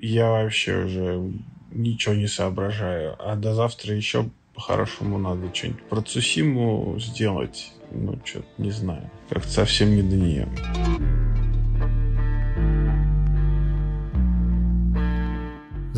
я 0.00 0.30
вообще 0.30 0.84
уже 0.84 1.32
ничего 1.72 2.14
не 2.14 2.26
соображаю. 2.26 3.16
А 3.18 3.36
до 3.36 3.54
завтра 3.54 3.94
еще 3.94 4.28
по-хорошему 4.54 5.18
надо 5.18 5.54
что-нибудь 5.54 5.82
про 5.84 6.02
Цусиму 6.02 6.96
сделать. 6.98 7.72
Ну, 7.92 8.18
что-то 8.24 8.46
не 8.58 8.70
знаю. 8.70 9.10
Как-то 9.28 9.48
совсем 9.48 9.94
не 9.94 10.02
до 10.02 10.16
нее. 10.16 10.48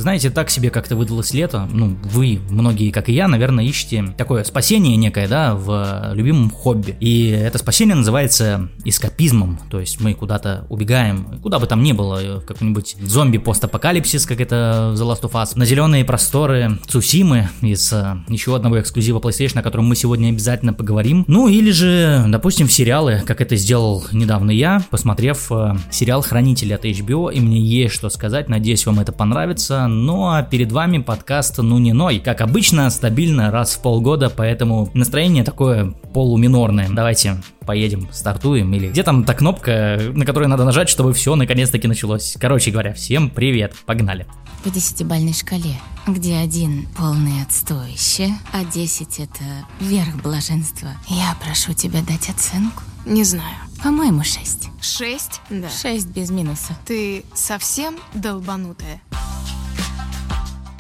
Знаете, 0.03 0.30
так 0.30 0.50
себе 0.50 0.71
как-то 0.71 0.96
выдалось 0.96 1.32
лето. 1.32 1.69
Ну, 1.73 1.96
вы, 2.02 2.41
многие, 2.51 2.91
как 2.91 3.09
и 3.09 3.12
я, 3.12 3.29
наверное, 3.29 3.64
ищете 3.64 4.12
такое 4.19 4.43
спасение 4.43 4.96
некое, 4.96 5.29
да, 5.29 5.55
в 5.55 6.11
любимом 6.14 6.51
хобби. 6.51 6.96
И 6.98 7.29
это 7.29 7.59
спасение 7.59 7.95
называется 7.95 8.69
эскапизмом. 8.84 9.61
То 9.70 9.79
есть 9.79 10.01
мы 10.01 10.15
куда-то 10.15 10.66
убегаем, 10.70 11.38
куда 11.41 11.61
бы 11.61 11.69
там 11.69 11.84
ни 11.84 11.93
было, 11.93 12.43
какой-нибудь 12.45 12.96
зомби-постапокалипсис, 13.01 14.27
как 14.27 14.41
это 14.41 14.93
в 14.93 15.01
The 15.01 15.09
Last 15.09 15.23
of 15.23 15.33
Us, 15.34 15.52
на 15.55 15.65
зеленые 15.65 16.05
просторы 16.05 16.80
Цусимы 16.88 17.48
из 17.60 17.93
э, 17.93 18.16
еще 18.27 18.57
одного 18.57 18.80
эксклюзива 18.80 19.21
PlayStation, 19.21 19.60
о 19.60 19.62
котором 19.62 19.87
мы 19.87 19.95
сегодня 19.95 20.30
обязательно 20.30 20.74
поговорим. 20.74 21.24
Ну, 21.29 21.46
или 21.46 21.71
же, 21.71 22.24
допустим, 22.27 22.66
в 22.66 22.73
сериалы, 22.73 23.23
как 23.24 23.41
это 23.41 23.55
сделал 23.55 24.05
недавно 24.10 24.51
я, 24.51 24.82
посмотрев 24.91 25.52
э, 25.52 25.77
сериал 25.93 26.23
«Хранители» 26.23 26.73
от 26.73 26.84
HBO, 26.84 27.32
и 27.32 27.38
мне 27.38 27.60
есть 27.60 27.95
что 27.95 28.10
сказать, 28.10 28.48
надеюсь, 28.48 28.84
вам 28.84 28.98
это 28.98 29.12
понравится 29.12 29.87
ну 29.92 30.28
а 30.28 30.42
перед 30.42 30.73
вами 30.73 30.98
подкаст 30.98 31.59
«Ну 31.59 31.78
не 31.78 31.92
ной». 31.92 32.19
Как 32.19 32.41
обычно, 32.41 32.91
стабильно 32.91 33.51
раз 33.51 33.74
в 33.74 33.82
полгода, 33.82 34.30
поэтому 34.30 34.91
настроение 34.95 35.45
такое 35.45 35.92
полуминорное. 36.12 36.88
Давайте 36.91 37.42
поедем, 37.60 38.09
стартуем, 38.12 38.73
или 38.74 38.88
где 38.88 39.02
там 39.02 39.24
та 39.24 39.34
кнопка, 39.34 39.98
на 40.15 40.24
которую 40.24 40.48
надо 40.48 40.65
нажать, 40.65 40.88
чтобы 40.88 41.12
все 41.12 41.37
наконец-таки 41.37 41.87
началось. 41.87 42.37
Короче 42.41 42.70
говоря, 42.70 42.92
всем 42.92 43.30
привет, 43.30 43.74
погнали. 43.87 44.27
По 44.65 44.70
десятибальной 44.70 45.32
шкале, 45.32 45.74
где 46.06 46.37
один 46.37 46.88
полный 46.96 47.43
отстоище, 47.43 48.30
а 48.52 48.65
десять 48.65 49.20
это 49.20 49.45
верх 49.80 50.16
блаженства, 50.23 50.88
я 51.09 51.37
прошу 51.45 51.73
тебя 51.73 52.01
дать 52.02 52.29
оценку. 52.29 52.82
Не 53.04 53.24
знаю. 53.24 53.57
По-моему, 53.82 54.23
шесть. 54.23 54.68
Шесть? 54.80 55.40
Да. 55.51 55.68
Шесть 55.68 56.07
без 56.07 56.30
минуса. 56.30 56.76
Ты 56.87 57.24
совсем 57.35 57.96
долбанутая? 58.15 59.01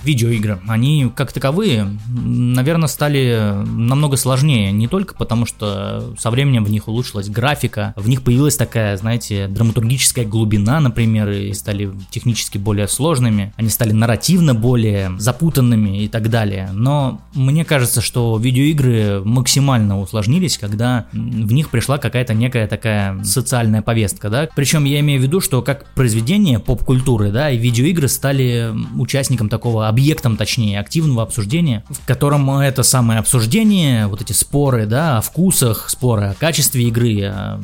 Видеоигры, 0.04 0.60
они 0.68 1.10
как 1.14 1.32
таковые, 1.32 1.86
наверное, 2.08 2.88
стали 2.88 3.52
намного 3.64 4.16
сложнее, 4.16 4.72
не 4.72 4.88
только 4.88 5.14
потому, 5.14 5.46
что 5.46 6.14
со 6.18 6.30
временем 6.30 6.64
в 6.64 6.70
них 6.70 6.88
улучшилась 6.88 7.28
графика, 7.28 7.94
в 7.96 8.08
них 8.08 8.22
появилась 8.22 8.56
такая, 8.56 8.96
знаете, 8.96 9.48
драматургическая 9.48 10.24
глубина, 10.24 10.80
например, 10.80 11.30
и 11.30 11.52
стали 11.52 11.90
технически 12.10 12.58
более 12.58 12.88
сложными, 12.88 13.52
они 13.56 13.68
стали 13.68 13.92
нарративно 13.92 14.54
более 14.54 15.12
запутанными 15.18 16.04
и 16.04 16.08
так 16.08 16.30
далее. 16.30 16.70
Но 16.72 17.20
мне 17.34 17.64
кажется, 17.64 18.00
что 18.00 18.36
видеоигры 18.38 19.22
максимально 19.24 20.00
усложнились, 20.00 20.58
когда 20.58 21.06
в 21.12 21.52
них 21.52 21.70
пришла 21.70 21.98
какая-то 21.98 22.34
некая 22.34 22.66
такая 22.66 23.22
социальная 23.24 23.82
повестка, 23.82 24.28
да. 24.30 24.48
Причем 24.54 24.84
я 24.84 25.00
имею 25.00 25.20
в 25.20 25.22
виду, 25.22 25.40
что 25.40 25.62
как 25.62 25.92
произведение 25.94 26.58
поп-культуры, 26.58 27.30
да, 27.30 27.50
и 27.50 27.58
видеоигры 27.58 28.08
стали 28.08 28.72
участником 28.96 29.48
такого 29.48 29.88
объектом, 29.92 30.36
точнее, 30.36 30.80
активного 30.80 31.22
обсуждения, 31.22 31.84
в 31.88 32.06
котором 32.06 32.50
это 32.50 32.82
самое 32.82 33.20
обсуждение, 33.20 34.06
вот 34.06 34.22
эти 34.22 34.32
споры, 34.32 34.86
да, 34.86 35.18
о 35.18 35.20
вкусах, 35.20 35.90
споры 35.90 36.24
о 36.24 36.34
качестве 36.34 36.84
игры, 36.88 37.22
о 37.24 37.60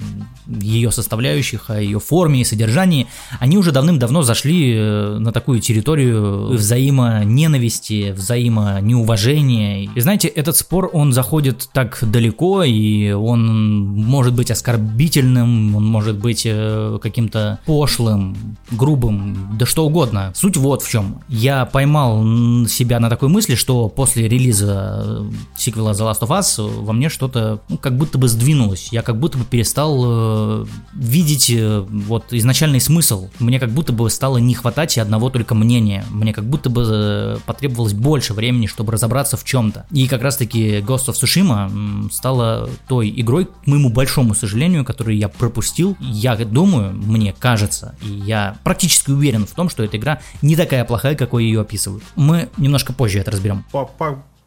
ее 0.46 0.90
составляющих, 0.90 1.70
о 1.70 1.80
ее 1.80 2.00
форме 2.00 2.40
и 2.40 2.44
содержании, 2.44 3.06
они 3.38 3.58
уже 3.58 3.72
давным-давно 3.72 4.22
зашли 4.22 4.74
э, 4.74 5.18
на 5.18 5.32
такую 5.32 5.60
территорию 5.60 6.48
взаимоненависти, 6.48 8.12
взаимонеуважения. 8.12 9.88
И 9.94 10.00
знаете, 10.00 10.28
этот 10.28 10.56
спор, 10.56 10.90
он 10.92 11.12
заходит 11.12 11.68
так 11.72 11.98
далеко, 12.02 12.62
и 12.64 13.10
он 13.10 13.86
может 13.86 14.34
быть 14.34 14.50
оскорбительным, 14.50 15.76
он 15.76 15.84
может 15.84 16.16
быть 16.16 16.42
э, 16.44 16.98
каким-то 17.03 17.58
пошлым, 17.66 18.36
грубым, 18.70 19.56
да 19.58 19.66
что 19.66 19.86
угодно. 19.86 20.32
Суть 20.34 20.56
вот 20.56 20.82
в 20.82 20.91
чем. 20.91 21.20
Я 21.28 21.64
поймал 21.66 22.17
себя 22.68 23.00
на 23.00 23.08
такой 23.08 23.28
мысли, 23.28 23.54
что 23.54 23.88
после 23.88 24.28
релиза 24.28 25.02
э, 25.04 25.30
сиквела 25.56 25.92
The 25.92 26.10
Last 26.10 26.20
of 26.20 26.28
Us 26.28 26.82
во 26.82 26.92
мне 26.92 27.08
что-то 27.08 27.60
ну, 27.68 27.78
как 27.78 27.96
будто 27.96 28.18
бы 28.18 28.28
сдвинулось. 28.28 28.88
Я 28.92 29.02
как 29.02 29.18
будто 29.18 29.38
бы 29.38 29.44
перестал 29.44 30.02
э, 30.04 30.66
видеть 30.94 31.50
э, 31.50 31.80
вот 31.80 32.32
изначальный 32.32 32.80
смысл. 32.80 33.28
Мне 33.38 33.60
как 33.60 33.70
будто 33.70 33.92
бы 33.92 34.08
стало 34.10 34.38
не 34.38 34.54
хватать 34.54 34.96
и 34.96 35.00
одного 35.00 35.30
только 35.30 35.54
мнения. 35.54 36.04
Мне 36.10 36.32
как 36.32 36.44
будто 36.44 36.70
бы 36.70 36.84
э, 36.88 37.36
потребовалось 37.46 37.94
больше 37.94 38.34
времени, 38.34 38.66
чтобы 38.66 38.92
разобраться 38.92 39.36
в 39.36 39.44
чем-то. 39.44 39.86
И 39.90 40.08
как 40.08 40.22
раз 40.22 40.36
таки 40.36 40.78
Ghost 40.78 41.08
of 41.08 41.14
Tsushima 41.14 42.10
стала 42.10 42.68
той 42.88 43.12
игрой, 43.14 43.46
к 43.46 43.66
моему 43.66 43.90
большому 43.90 44.34
сожалению, 44.34 44.84
которую 44.84 45.16
я 45.16 45.28
пропустил. 45.28 45.96
Я 46.00 46.36
думаю, 46.36 46.92
мне 46.92 47.34
кажется, 47.38 47.94
и 48.02 48.10
я 48.10 48.56
практически 48.64 49.10
уверен 49.10 49.46
в 49.46 49.50
том, 49.52 49.68
что 49.68 49.82
эта 49.82 49.96
игра 49.96 50.20
не 50.42 50.56
такая 50.56 50.84
плохая, 50.84 51.14
какой 51.14 51.44
ее 51.44 51.60
описывают. 51.60 52.04
Мы 52.16 52.48
немножко 52.56 52.92
позже 52.92 53.19
это 53.19 53.30
разберем. 53.30 53.64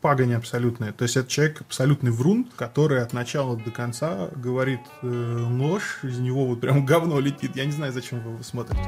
Пагань 0.01 0.33
абсолютная. 0.33 0.93
То 0.93 1.03
есть 1.03 1.15
это 1.15 1.29
человек 1.29 1.61
абсолютный 1.61 2.09
врун, 2.09 2.47
который 2.55 3.03
от 3.03 3.13
начала 3.13 3.55
до 3.55 3.69
конца 3.69 4.29
говорит 4.35 4.79
э, 5.03 5.45
ложь, 5.47 5.99
из 6.01 6.17
него 6.17 6.47
вот 6.47 6.59
прям 6.59 6.85
говно 6.87 7.19
летит. 7.19 7.55
Я 7.55 7.65
не 7.65 7.71
знаю, 7.71 7.93
зачем 7.93 8.19
вы 8.21 8.31
его 8.31 8.43
смотрите. 8.43 8.81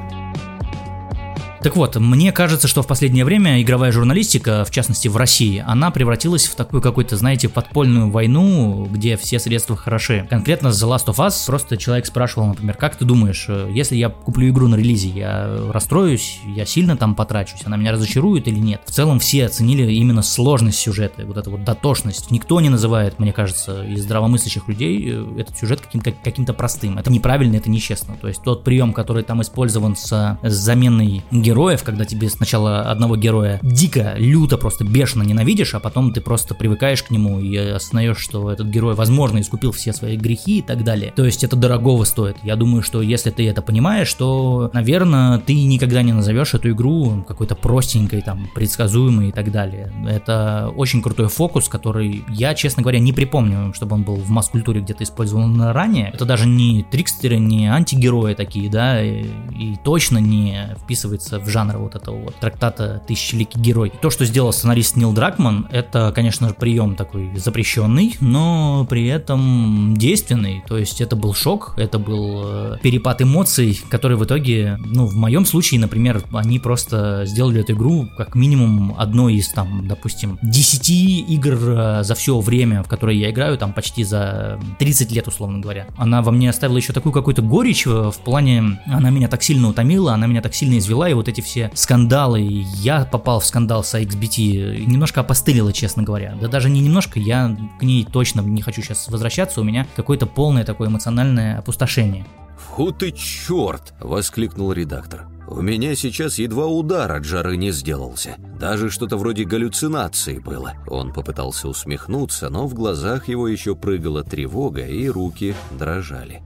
Так 1.64 1.76
вот, 1.76 1.96
мне 1.96 2.30
кажется, 2.30 2.68
что 2.68 2.82
в 2.82 2.86
последнее 2.86 3.24
время 3.24 3.62
игровая 3.62 3.90
журналистика, 3.90 4.66
в 4.66 4.70
частности 4.70 5.08
в 5.08 5.16
России, 5.16 5.64
она 5.66 5.90
превратилась 5.90 6.44
в 6.46 6.54
такую 6.56 6.82
какую-то, 6.82 7.16
знаете, 7.16 7.48
подпольную 7.48 8.10
войну, 8.10 8.86
где 8.92 9.16
все 9.16 9.38
средства 9.38 9.74
хороши. 9.74 10.26
Конкретно 10.28 10.68
The 10.68 10.94
Last 10.94 11.06
of 11.06 11.26
Us 11.26 11.46
просто 11.46 11.78
человек 11.78 12.04
спрашивал, 12.04 12.48
например, 12.48 12.74
как 12.74 12.96
ты 12.96 13.06
думаешь, 13.06 13.46
э, 13.48 13.70
если 13.72 13.96
я 13.96 14.10
куплю 14.10 14.50
игру 14.50 14.68
на 14.68 14.74
релизе, 14.74 15.08
я 15.08 15.70
расстроюсь, 15.72 16.38
я 16.44 16.66
сильно 16.66 16.98
там 16.98 17.14
потрачусь, 17.14 17.62
она 17.64 17.78
меня 17.78 17.92
разочарует 17.92 18.46
или 18.46 18.58
нет? 18.58 18.82
В 18.84 18.90
целом 18.90 19.18
все 19.18 19.46
оценили 19.46 19.90
именно 19.90 20.20
сложность 20.20 20.80
сюжета, 20.80 21.24
вот 21.24 21.38
эту 21.38 21.50
вот 21.50 21.64
дотошность. 21.64 22.30
Никто 22.30 22.60
не 22.60 22.68
называет, 22.68 23.18
мне 23.18 23.32
кажется, 23.32 23.82
из 23.84 24.02
здравомыслящих 24.02 24.68
людей 24.68 25.02
э, 25.06 25.40
этот 25.40 25.56
сюжет 25.56 25.80
каким-то 25.80 26.12
каким 26.12 26.44
простым. 26.44 26.98
Это 26.98 27.10
неправильно, 27.10 27.56
это 27.56 27.70
нечестно. 27.70 28.18
То 28.20 28.28
есть 28.28 28.42
тот 28.42 28.64
прием, 28.64 28.92
который 28.92 29.22
там 29.22 29.40
использован 29.40 29.96
с, 29.96 30.38
с 30.42 30.52
заменой 30.52 31.24
героя, 31.30 31.53
героев, 31.54 31.84
когда 31.84 32.04
тебе 32.04 32.28
сначала 32.28 32.80
одного 32.80 33.16
героя 33.16 33.60
дико, 33.62 34.14
люто, 34.16 34.58
просто 34.58 34.82
бешено 34.84 35.22
ненавидишь, 35.22 35.74
а 35.74 35.78
потом 35.78 36.12
ты 36.12 36.20
просто 36.20 36.52
привыкаешь 36.52 37.04
к 37.04 37.10
нему 37.12 37.38
и 37.38 37.56
осознаешь, 37.56 38.18
что 38.18 38.50
этот 38.50 38.66
герой, 38.66 38.94
возможно, 38.94 39.38
искупил 39.40 39.70
все 39.70 39.92
свои 39.92 40.16
грехи 40.16 40.58
и 40.58 40.62
так 40.62 40.82
далее. 40.82 41.12
То 41.14 41.24
есть 41.24 41.44
это 41.44 41.54
дорогого 41.54 42.02
стоит. 42.02 42.38
Я 42.42 42.56
думаю, 42.56 42.82
что 42.82 43.02
если 43.02 43.30
ты 43.30 43.48
это 43.48 43.62
понимаешь, 43.62 44.12
то, 44.14 44.68
наверное, 44.74 45.38
ты 45.38 45.54
никогда 45.54 46.02
не 46.02 46.12
назовешь 46.12 46.54
эту 46.54 46.70
игру 46.70 47.24
какой-то 47.28 47.54
простенькой, 47.54 48.22
там, 48.22 48.48
предсказуемой 48.52 49.28
и 49.28 49.32
так 49.32 49.52
далее. 49.52 49.92
Это 50.08 50.72
очень 50.76 51.02
крутой 51.02 51.28
фокус, 51.28 51.68
который 51.68 52.24
я, 52.28 52.54
честно 52.54 52.82
говоря, 52.82 52.98
не 52.98 53.12
припомню, 53.12 53.72
чтобы 53.74 53.94
он 53.94 54.02
был 54.02 54.16
в 54.16 54.28
масс-культуре 54.28 54.80
где-то 54.80 55.04
использован 55.04 55.62
ранее. 55.70 56.10
Это 56.12 56.24
даже 56.24 56.48
не 56.48 56.82
трикстеры, 56.82 57.38
не 57.38 57.68
антигерои 57.68 58.34
такие, 58.34 58.68
да, 58.68 59.00
и, 59.00 59.22
и 59.56 59.76
точно 59.84 60.18
не 60.18 60.74
вписывается 60.82 61.33
в 61.38 61.48
жанр 61.48 61.78
вот 61.78 61.94
этого 61.94 62.16
вот 62.16 62.34
трактата 62.36 63.02
«Тысячеликий 63.06 63.60
герой». 63.60 63.92
То, 64.00 64.10
что 64.10 64.24
сделал 64.24 64.52
сценарист 64.52 64.96
Нил 64.96 65.12
Дракман, 65.12 65.66
это, 65.70 66.12
конечно 66.14 66.48
же, 66.48 66.54
прием 66.54 66.96
такой 66.96 67.30
запрещенный, 67.36 68.16
но 68.20 68.86
при 68.88 69.06
этом 69.06 69.94
действенный. 69.96 70.62
То 70.66 70.78
есть 70.78 71.00
это 71.00 71.16
был 71.16 71.34
шок, 71.34 71.74
это 71.76 71.98
был 71.98 72.42
э, 72.44 72.78
перепад 72.82 73.22
эмоций, 73.22 73.80
который 73.90 74.16
в 74.16 74.24
итоге, 74.24 74.78
ну, 74.84 75.06
в 75.06 75.14
моем 75.14 75.44
случае, 75.44 75.80
например, 75.80 76.22
они 76.32 76.58
просто 76.58 77.24
сделали 77.26 77.60
эту 77.60 77.72
игру 77.72 78.08
как 78.16 78.34
минимум 78.34 78.94
одной 78.98 79.34
из, 79.34 79.48
там, 79.48 79.86
допустим, 79.88 80.38
10 80.42 80.90
игр 81.30 81.54
э, 81.54 82.02
за 82.02 82.14
все 82.14 82.38
время, 82.40 82.82
в 82.82 82.88
которые 82.88 83.20
я 83.20 83.30
играю, 83.30 83.58
там, 83.58 83.72
почти 83.72 84.04
за 84.04 84.58
30 84.78 85.12
лет, 85.12 85.28
условно 85.28 85.58
говоря. 85.58 85.86
Она 85.96 86.22
во 86.22 86.32
мне 86.32 86.50
оставила 86.50 86.76
еще 86.76 86.92
такую 86.92 87.12
какую-то 87.12 87.42
горечь 87.42 87.86
э, 87.86 88.10
в 88.10 88.18
плане, 88.24 88.80
она 88.86 89.10
меня 89.10 89.28
так 89.28 89.42
сильно 89.42 89.68
утомила, 89.68 90.14
она 90.14 90.26
меня 90.26 90.42
так 90.42 90.54
сильно 90.54 90.78
извела, 90.78 91.08
и 91.08 91.14
вот 91.14 91.23
эти 91.28 91.40
все 91.40 91.70
скандалы, 91.74 92.40
я 92.76 93.04
попал 93.04 93.40
в 93.40 93.46
скандал 93.46 93.84
с 93.84 93.94
XBT, 93.94 94.84
немножко 94.86 95.20
опостылило, 95.20 95.72
честно 95.72 96.02
говоря. 96.02 96.36
Да 96.40 96.48
даже 96.48 96.70
не 96.70 96.80
немножко, 96.80 97.18
я 97.18 97.56
к 97.78 97.82
ней 97.82 98.04
точно 98.04 98.40
не 98.40 98.62
хочу 98.62 98.82
сейчас 98.82 99.08
возвращаться, 99.08 99.60
у 99.60 99.64
меня 99.64 99.86
какое-то 99.96 100.26
полное 100.26 100.64
такое 100.64 100.88
эмоциональное 100.88 101.58
опустошение. 101.58 102.26
«Фу 102.56 102.92
ты 102.92 103.12
черт!»— 103.12 103.94
воскликнул 104.00 104.72
редактор. 104.72 105.26
«У 105.46 105.60
меня 105.60 105.94
сейчас 105.94 106.38
едва 106.38 106.66
удар 106.66 107.12
от 107.12 107.24
жары 107.24 107.56
не 107.56 107.70
сделался. 107.70 108.36
Даже 108.58 108.90
что-то 108.90 109.16
вроде 109.16 109.44
галлюцинации 109.44 110.38
было». 110.38 110.72
Он 110.86 111.12
попытался 111.12 111.68
усмехнуться, 111.68 112.48
но 112.48 112.66
в 112.66 112.74
глазах 112.74 113.28
его 113.28 113.46
еще 113.46 113.76
прыгала 113.76 114.24
тревога, 114.24 114.86
и 114.86 115.08
руки 115.08 115.54
дрожали. 115.78 116.42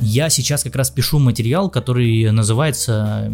Я 0.00 0.30
сейчас 0.30 0.62
как 0.62 0.76
раз 0.76 0.90
пишу 0.90 1.18
материал, 1.18 1.68
который 1.70 2.30
называется 2.32 3.30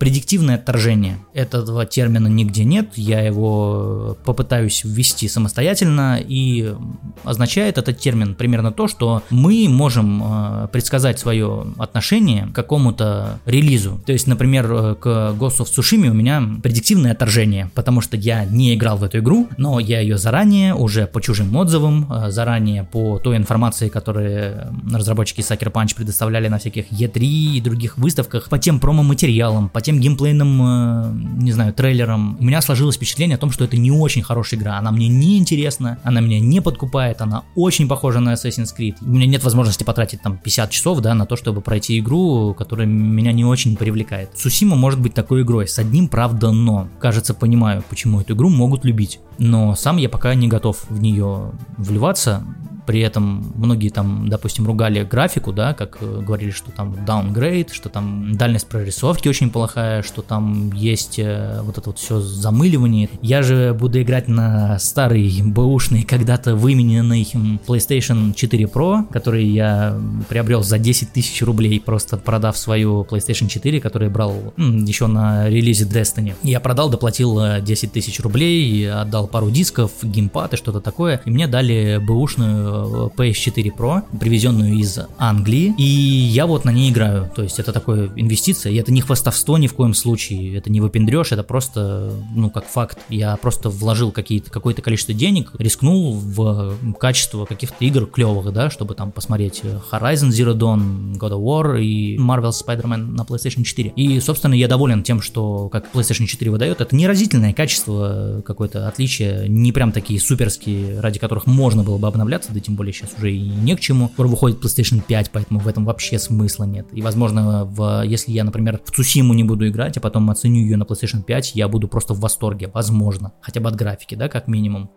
«Предиктивное 0.00 0.56
отторжение». 0.56 1.18
Этого 1.34 1.86
термина 1.86 2.26
нигде 2.26 2.64
нет, 2.64 2.94
я 2.96 3.20
его 3.20 4.16
попытаюсь 4.24 4.82
ввести 4.82 5.28
самостоятельно, 5.28 6.18
и 6.20 6.74
означает 7.22 7.78
этот 7.78 7.98
термин 7.98 8.34
примерно 8.34 8.72
то, 8.72 8.88
что 8.88 9.22
мы 9.30 9.66
можем 9.68 10.22
э, 10.24 10.68
предсказать 10.72 11.18
свое 11.18 11.66
отношение 11.78 12.46
к 12.46 12.52
какому-то 12.52 13.38
релизу. 13.46 14.00
То 14.06 14.12
есть, 14.12 14.26
например, 14.26 14.72
э, 14.72 14.94
к 14.94 15.06
Ghost 15.38 15.60
of 15.60 15.66
Tsushima 15.66 16.08
у 16.08 16.14
меня 16.14 16.42
предиктивное 16.62 17.12
отторжение, 17.12 17.70
потому 17.74 18.00
что 18.00 18.16
я 18.16 18.44
не 18.44 18.74
играл 18.74 18.96
в 18.96 19.04
эту 19.04 19.18
игру, 19.18 19.48
но 19.58 19.80
я 19.80 20.00
ее 20.00 20.16
заранее, 20.16 20.74
уже 20.74 21.06
по 21.06 21.20
чужим 21.20 21.54
отзывам, 21.54 22.10
э, 22.10 22.30
заранее 22.30 22.84
по 22.84 23.18
той 23.18 23.36
информации, 23.36 23.88
которые 23.88 24.68
разработчики 24.90 25.40
Sucker 25.40 25.70
Punch 25.70 25.94
предоставляли 25.94 26.48
на 26.48 26.58
всяких 26.58 26.90
E3 26.90 27.20
и 27.20 27.60
других 27.60 27.98
выставках, 27.98 28.48
по 28.48 28.58
тем 28.58 28.80
промо-материалам, 28.80 29.68
по 29.68 29.80
тем 29.80 29.89
геймплейным, 29.98 31.38
не 31.38 31.52
знаю, 31.52 31.72
трейлерам, 31.72 32.36
у 32.38 32.44
меня 32.44 32.60
сложилось 32.60 32.96
впечатление 32.96 33.36
о 33.36 33.38
том, 33.38 33.50
что 33.50 33.64
это 33.64 33.76
не 33.76 33.90
очень 33.90 34.22
хорошая 34.22 34.60
игра, 34.60 34.78
она 34.78 34.90
мне 34.90 35.08
не 35.08 35.38
интересна, 35.38 35.98
она 36.04 36.20
меня 36.20 36.38
не 36.38 36.60
подкупает, 36.60 37.20
она 37.20 37.44
очень 37.56 37.88
похожа 37.88 38.20
на 38.20 38.34
Assassin's 38.34 38.70
Creed. 38.76 38.96
У 39.00 39.10
меня 39.10 39.26
нет 39.26 39.42
возможности 39.42 39.84
потратить 39.84 40.22
там 40.22 40.38
50 40.38 40.70
часов, 40.70 41.00
да, 41.00 41.14
на 41.14 41.26
то, 41.26 41.36
чтобы 41.36 41.60
пройти 41.60 41.98
игру, 41.98 42.54
которая 42.54 42.86
меня 42.86 43.32
не 43.32 43.44
очень 43.44 43.76
привлекает. 43.76 44.30
Сусима 44.36 44.76
может 44.76 45.00
быть 45.00 45.14
такой 45.14 45.42
игрой, 45.42 45.66
с 45.66 45.78
одним, 45.78 46.08
правда, 46.08 46.52
но. 46.52 46.88
Кажется, 47.00 47.34
понимаю, 47.34 47.82
почему 47.88 48.20
эту 48.20 48.34
игру 48.34 48.48
могут 48.50 48.84
любить. 48.84 49.20
Но 49.38 49.74
сам 49.74 49.96
я 49.96 50.08
пока 50.08 50.34
не 50.34 50.48
готов 50.48 50.84
в 50.88 51.00
нее 51.00 51.52
вливаться. 51.76 52.44
При 52.86 53.00
этом 53.00 53.52
многие 53.56 53.90
там, 53.90 54.28
допустим, 54.28 54.66
ругали 54.66 55.04
графику, 55.04 55.52
да, 55.52 55.74
как 55.74 55.98
э, 56.00 56.20
говорили, 56.20 56.50
что 56.50 56.70
там 56.70 56.94
downgrade, 57.06 57.72
что 57.72 57.88
там 57.88 58.34
дальность 58.36 58.68
прорисовки 58.68 59.28
очень 59.28 59.50
плохая, 59.50 60.02
что 60.02 60.22
там 60.22 60.72
есть 60.72 61.18
э, 61.18 61.60
вот 61.62 61.78
это 61.78 61.90
вот 61.90 61.98
все 61.98 62.20
замыливание. 62.20 63.08
Я 63.22 63.42
же 63.42 63.74
буду 63.74 64.00
играть 64.00 64.28
на 64.28 64.78
старый 64.78 65.42
бэушный, 65.42 66.02
когда-то 66.02 66.54
вымененный 66.54 67.22
PlayStation 67.66 68.34
4 68.34 68.64
Pro, 68.64 69.10
который 69.12 69.46
я 69.46 69.98
приобрел 70.28 70.62
за 70.62 70.78
10 70.78 71.12
тысяч 71.12 71.42
рублей, 71.42 71.80
просто 71.80 72.16
продав 72.16 72.56
свою 72.56 73.02
PlayStation 73.02 73.48
4, 73.48 73.80
который 73.80 74.08
брал 74.08 74.54
еще 74.56 75.06
на 75.06 75.48
релизе 75.48 75.84
Destiny. 75.84 76.34
Я 76.42 76.60
продал, 76.60 76.90
доплатил 76.90 77.60
10 77.60 77.84
э, 77.84 77.92
тысяч 77.92 78.20
рублей, 78.20 78.90
отдал 78.90 79.26
пару 79.26 79.50
дисков, 79.50 79.92
геймпад 80.02 80.54
и 80.54 80.56
что-то 80.56 80.80
такое, 80.80 81.20
и 81.24 81.30
мне 81.30 81.46
дали 81.46 82.00
бэушную 82.02 82.69
PS4 83.16 83.76
Pro, 83.76 84.02
привезенную 84.18 84.74
из 84.74 84.98
Англии, 85.18 85.74
и 85.78 85.84
я 85.84 86.46
вот 86.46 86.64
на 86.64 86.70
ней 86.70 86.90
играю. 86.90 87.30
То 87.34 87.42
есть 87.42 87.58
это 87.58 87.72
такое 87.72 88.10
инвестиция, 88.16 88.72
и 88.72 88.76
это 88.76 88.92
не 88.92 89.00
хвастовство 89.00 89.58
ни 89.58 89.66
в 89.66 89.74
коем 89.74 89.94
случае, 89.94 90.56
это 90.56 90.70
не 90.70 90.80
выпендрешь, 90.80 91.32
это 91.32 91.42
просто, 91.42 92.12
ну, 92.34 92.50
как 92.50 92.66
факт. 92.66 92.98
Я 93.08 93.36
просто 93.36 93.70
вложил 93.70 94.12
какие-то, 94.12 94.50
какое-то 94.50 94.82
количество 94.82 95.14
денег, 95.14 95.52
рискнул 95.58 96.14
в 96.14 96.76
качество 96.98 97.44
каких-то 97.44 97.84
игр 97.84 98.06
клевых, 98.06 98.52
да, 98.52 98.70
чтобы 98.70 98.94
там 98.94 99.12
посмотреть 99.12 99.62
Horizon 99.90 100.28
Zero 100.28 100.54
Dawn, 100.54 101.18
God 101.18 101.32
of 101.32 101.42
War 101.42 101.82
и 101.82 102.16
Marvel 102.18 102.50
Spider-Man 102.50 103.12
на 103.12 103.22
PlayStation 103.22 103.64
4. 103.64 103.92
И, 103.96 104.20
собственно, 104.20 104.54
я 104.54 104.68
доволен 104.68 105.02
тем, 105.02 105.20
что 105.20 105.68
как 105.68 105.92
PlayStation 105.92 106.26
4 106.26 106.50
выдает, 106.50 106.80
это 106.80 106.94
неразительное 106.94 107.52
качество, 107.52 108.42
какое-то 108.44 108.88
отличие, 108.88 109.48
не 109.48 109.72
прям 109.72 109.92
такие 109.92 110.20
суперские, 110.20 111.00
ради 111.00 111.18
которых 111.18 111.46
можно 111.46 111.82
было 111.82 111.98
бы 111.98 112.06
обновляться, 112.06 112.52
да 112.52 112.59
тем 112.60 112.76
более 112.76 112.92
сейчас 112.92 113.14
уже 113.16 113.32
и 113.32 113.48
не 113.48 113.76
к 113.76 113.80
чему. 113.80 114.08
Скоро 114.12 114.28
выходит 114.28 114.62
PlayStation 114.64 115.02
5, 115.06 115.30
поэтому 115.30 115.60
в 115.60 115.68
этом 115.68 115.84
вообще 115.84 116.18
смысла 116.18 116.64
нет. 116.64 116.86
И, 116.92 117.02
возможно, 117.02 117.64
в, 117.64 118.02
если 118.04 118.32
я, 118.32 118.44
например, 118.44 118.80
в 118.84 118.90
Цусиму 118.90 119.34
не 119.34 119.44
буду 119.44 119.68
играть, 119.68 119.96
а 119.96 120.00
потом 120.00 120.30
оценю 120.30 120.62
ее 120.62 120.76
на 120.76 120.84
PlayStation 120.84 121.22
5, 121.22 121.54
я 121.54 121.68
буду 121.68 121.88
просто 121.88 122.14
в 122.14 122.20
восторге, 122.20 122.70
возможно. 122.72 123.32
Хотя 123.40 123.60
бы 123.60 123.68
от 123.68 123.76
графики, 123.76 124.14
да, 124.14 124.28
как 124.28 124.48
минимум. 124.48 124.90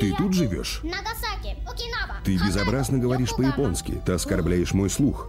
Ты 0.00 0.14
тут 0.16 0.32
живешь? 0.32 0.80
Ты 2.24 2.36
безобразно 2.36 2.98
говоришь 2.98 3.34
по-японски. 3.34 4.00
Ты 4.04 4.12
оскорбляешь 4.12 4.72
мой 4.72 4.90
слух. 4.90 5.28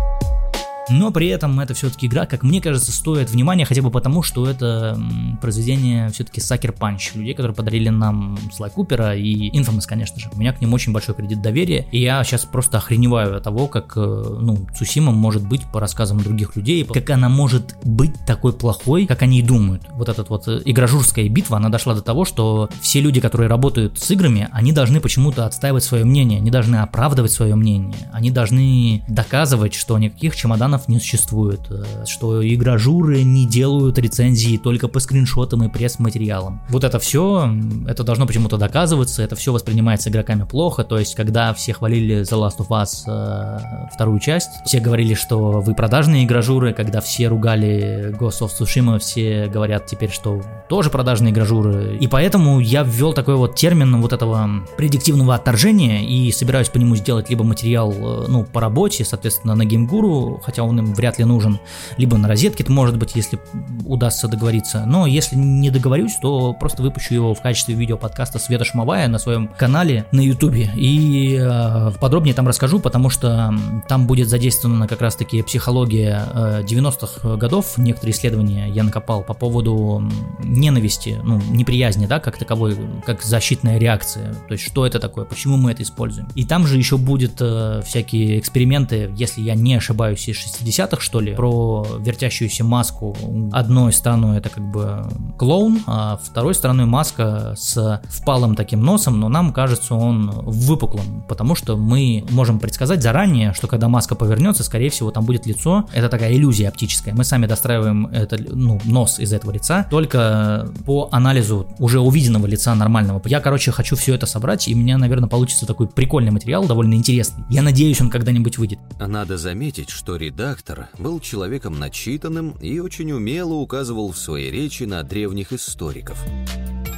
Но 0.91 1.11
при 1.11 1.27
этом 1.27 1.59
это 1.59 1.73
все-таки 1.73 2.07
игра, 2.07 2.25
как 2.25 2.43
мне 2.43 2.61
кажется, 2.61 2.91
стоит 2.91 3.29
внимания 3.29 3.65
хотя 3.65 3.81
бы 3.81 3.89
потому, 3.91 4.23
что 4.23 4.49
это 4.49 4.99
произведение 5.41 6.09
все-таки 6.09 6.41
Sucker 6.41 6.77
Punch, 6.77 7.17
людей, 7.17 7.33
которые 7.33 7.55
подарили 7.55 7.89
нам 7.89 8.37
Слай 8.53 8.69
Купера 8.69 9.15
и 9.15 9.49
Infamous, 9.57 9.83
конечно 9.87 10.19
же. 10.19 10.29
У 10.33 10.39
меня 10.39 10.53
к 10.53 10.61
ним 10.61 10.73
очень 10.73 10.91
большой 10.91 11.15
кредит 11.15 11.41
доверия, 11.41 11.87
и 11.91 12.01
я 12.01 12.23
сейчас 12.23 12.45
просто 12.45 12.77
охреневаю 12.77 13.37
от 13.37 13.43
того, 13.43 13.67
как, 13.67 13.93
э, 13.95 13.99
ну, 13.99 14.67
Цусима 14.77 15.11
может 15.11 15.47
быть 15.47 15.61
по 15.71 15.79
рассказам 15.79 16.19
других 16.19 16.55
людей, 16.55 16.83
как 16.83 17.09
она 17.09 17.29
может 17.29 17.75
быть 17.83 18.13
такой 18.25 18.53
плохой, 18.53 19.05
как 19.05 19.21
они 19.21 19.39
и 19.39 19.41
думают. 19.41 19.83
Вот 19.93 20.09
эта 20.09 20.23
вот 20.23 20.47
э, 20.47 20.61
игражурская 20.65 21.27
битва, 21.29 21.57
она 21.57 21.69
дошла 21.69 21.95
до 21.95 22.01
того, 22.01 22.25
что 22.25 22.69
все 22.81 23.01
люди, 23.01 23.21
которые 23.21 23.49
работают 23.49 23.97
с 23.97 24.11
играми, 24.11 24.49
они 24.51 24.73
должны 24.73 24.99
почему-то 24.99 25.45
отстаивать 25.45 25.83
свое 25.83 26.05
мнение, 26.05 26.39
они 26.39 26.51
должны 26.51 26.77
оправдывать 26.77 27.31
свое 27.31 27.55
мнение, 27.55 28.09
они 28.11 28.31
должны 28.31 29.03
доказывать, 29.07 29.73
что 29.73 29.97
никаких 29.97 30.35
чемоданов 30.35 30.80
романов 30.81 30.87
не 30.87 30.99
существует, 30.99 31.61
э, 31.69 32.05
что 32.05 32.41
игражуры 32.41 33.23
не 33.23 33.47
делают 33.47 33.97
рецензии 33.97 34.57
только 34.57 34.87
по 34.87 34.99
скриншотам 34.99 35.63
и 35.63 35.69
пресс-материалам. 35.69 36.61
Вот 36.69 36.83
это 36.83 36.99
все, 36.99 37.51
это 37.87 38.03
должно 38.03 38.27
почему-то 38.27 38.57
доказываться, 38.57 39.23
это 39.23 39.35
все 39.35 39.51
воспринимается 39.51 40.09
игроками 40.09 40.43
плохо, 40.43 40.83
то 40.83 40.97
есть 40.97 41.15
когда 41.15 41.53
все 41.53 41.73
хвалили 41.73 42.21
The 42.21 42.37
Last 42.37 42.57
of 42.59 42.69
Us 42.69 43.03
э, 43.07 43.87
вторую 43.93 44.19
часть, 44.19 44.49
все 44.65 44.79
говорили, 44.79 45.13
что 45.13 45.61
вы 45.61 45.73
продажные 45.73 46.23
игражуры, 46.23 46.73
когда 46.73 47.01
все 47.01 47.27
ругали 47.27 48.15
Ghost 48.19 48.41
of 48.41 48.51
Tsushima, 48.59 48.99
все 48.99 49.47
говорят 49.47 49.85
теперь, 49.85 50.11
что 50.11 50.41
тоже 50.69 50.89
продажные 50.89 51.31
игражуры, 51.31 51.97
и 51.99 52.07
поэтому 52.07 52.59
я 52.59 52.83
ввел 52.83 53.13
такой 53.13 53.35
вот 53.35 53.55
термин 53.55 54.01
вот 54.01 54.13
этого 54.13 54.49
предиктивного 54.77 55.35
отторжения 55.35 56.01
и 56.01 56.31
собираюсь 56.31 56.69
по 56.69 56.77
нему 56.77 56.95
сделать 56.95 57.29
либо 57.29 57.43
материал, 57.43 57.91
э, 57.91 58.25
ну, 58.27 58.43
по 58.43 58.61
работе, 58.61 59.05
соответственно, 59.05 59.55
на 59.55 59.65
геймгуру, 59.65 60.41
хотя 60.43 60.60
он 60.63 60.71
он 60.71 60.79
им 60.79 60.93
вряд 60.93 61.19
ли 61.19 61.25
нужен. 61.25 61.59
Либо 61.97 62.17
на 62.17 62.27
розетке, 62.27 62.63
это 62.63 62.71
может 62.71 62.97
быть, 62.97 63.15
если 63.15 63.39
удастся 63.85 64.27
договориться. 64.27 64.85
Но 64.85 65.05
если 65.05 65.35
не 65.35 65.69
договорюсь, 65.69 66.15
то 66.21 66.53
просто 66.53 66.81
выпущу 66.81 67.13
его 67.13 67.33
в 67.33 67.41
качестве 67.41 67.75
видеоподкаста 67.75 68.39
Света 68.39 68.65
Шмовая 68.65 69.07
на 69.07 69.19
своем 69.19 69.47
канале 69.47 70.05
на 70.11 70.21
ютубе. 70.21 70.71
И 70.75 71.37
э, 71.39 71.91
подробнее 71.99 72.33
там 72.33 72.47
расскажу, 72.47 72.79
потому 72.79 73.09
что 73.09 73.53
там 73.87 74.07
будет 74.07 74.29
задействована 74.29 74.87
как 74.87 75.01
раз 75.01 75.15
таки 75.15 75.41
психология 75.43 76.23
э, 76.33 76.63
90-х 76.63 77.35
годов. 77.35 77.77
Некоторые 77.77 78.13
исследования 78.13 78.67
я 78.69 78.83
накопал 78.83 79.23
по 79.23 79.33
поводу 79.33 80.09
ненависти, 80.43 81.19
ну, 81.23 81.41
неприязни, 81.49 82.05
да, 82.05 82.19
как 82.19 82.37
таковой, 82.37 82.77
как 83.05 83.21
защитная 83.21 83.77
реакция. 83.77 84.33
То 84.47 84.53
есть, 84.53 84.63
что 84.63 84.85
это 84.85 84.99
такое, 84.99 85.25
почему 85.25 85.57
мы 85.57 85.71
это 85.71 85.83
используем. 85.83 86.29
И 86.35 86.45
там 86.45 86.65
же 86.65 86.77
еще 86.77 86.97
будет 86.97 87.33
э, 87.41 87.81
всякие 87.85 88.39
эксперименты, 88.39 89.11
если 89.17 89.41
я 89.41 89.55
не 89.55 89.75
ошибаюсь, 89.75 90.21
из 90.29 90.37
60-х, 90.59 91.01
что 91.01 91.19
ли, 91.19 91.35
про 91.35 91.85
вертящуюся 91.99 92.63
маску. 92.63 93.15
Одной 93.51 93.93
стороной 93.93 94.37
это 94.37 94.49
как 94.49 94.63
бы 94.71 95.05
клоун, 95.37 95.81
а 95.87 96.19
второй 96.21 96.53
стороной 96.53 96.85
маска 96.85 97.53
с 97.57 98.01
впалым 98.09 98.55
таким 98.55 98.81
носом, 98.83 99.19
но 99.19 99.29
нам 99.29 99.53
кажется 99.53 99.95
он 99.95 100.29
выпуклым, 100.43 101.23
потому 101.27 101.55
что 101.55 101.77
мы 101.77 102.25
можем 102.29 102.59
предсказать 102.59 103.01
заранее, 103.01 103.53
что 103.53 103.67
когда 103.67 103.87
маска 103.87 104.15
повернется, 104.15 104.63
скорее 104.63 104.89
всего, 104.89 105.11
там 105.11 105.25
будет 105.25 105.45
лицо. 105.45 105.85
Это 105.93 106.09
такая 106.09 106.33
иллюзия 106.33 106.67
оптическая. 106.69 107.13
Мы 107.13 107.23
сами 107.23 107.45
достраиваем 107.45 108.07
это, 108.07 108.37
ну, 108.37 108.79
нос 108.85 109.19
из 109.19 109.33
этого 109.33 109.51
лица 109.51 109.87
только 109.89 110.69
по 110.85 111.09
анализу 111.11 111.67
уже 111.79 111.99
увиденного 111.99 112.45
лица 112.47 112.75
нормального. 112.75 113.21
Я, 113.25 113.39
короче, 113.39 113.71
хочу 113.71 113.95
все 113.95 114.15
это 114.15 114.25
собрать, 114.25 114.67
и 114.67 114.75
у 114.75 114.77
меня, 114.77 114.97
наверное, 114.97 115.29
получится 115.29 115.65
такой 115.65 115.87
прикольный 115.87 116.31
материал, 116.31 116.65
довольно 116.65 116.93
интересный. 116.93 117.43
Я 117.49 117.61
надеюсь, 117.61 118.01
он 118.01 118.09
когда-нибудь 118.09 118.57
выйдет. 118.57 118.79
Надо 118.99 119.37
заметить, 119.37 119.89
что 119.89 120.15
редактор 120.15 120.40
редактор 120.41 120.87
был 120.97 121.19
человеком 121.19 121.77
начитанным 121.77 122.57
и 122.59 122.79
очень 122.79 123.11
умело 123.11 123.53
указывал 123.53 124.11
в 124.11 124.17
своей 124.17 124.49
речи 124.49 124.83
на 124.85 125.03
древних 125.03 125.53
историков. 125.53 126.17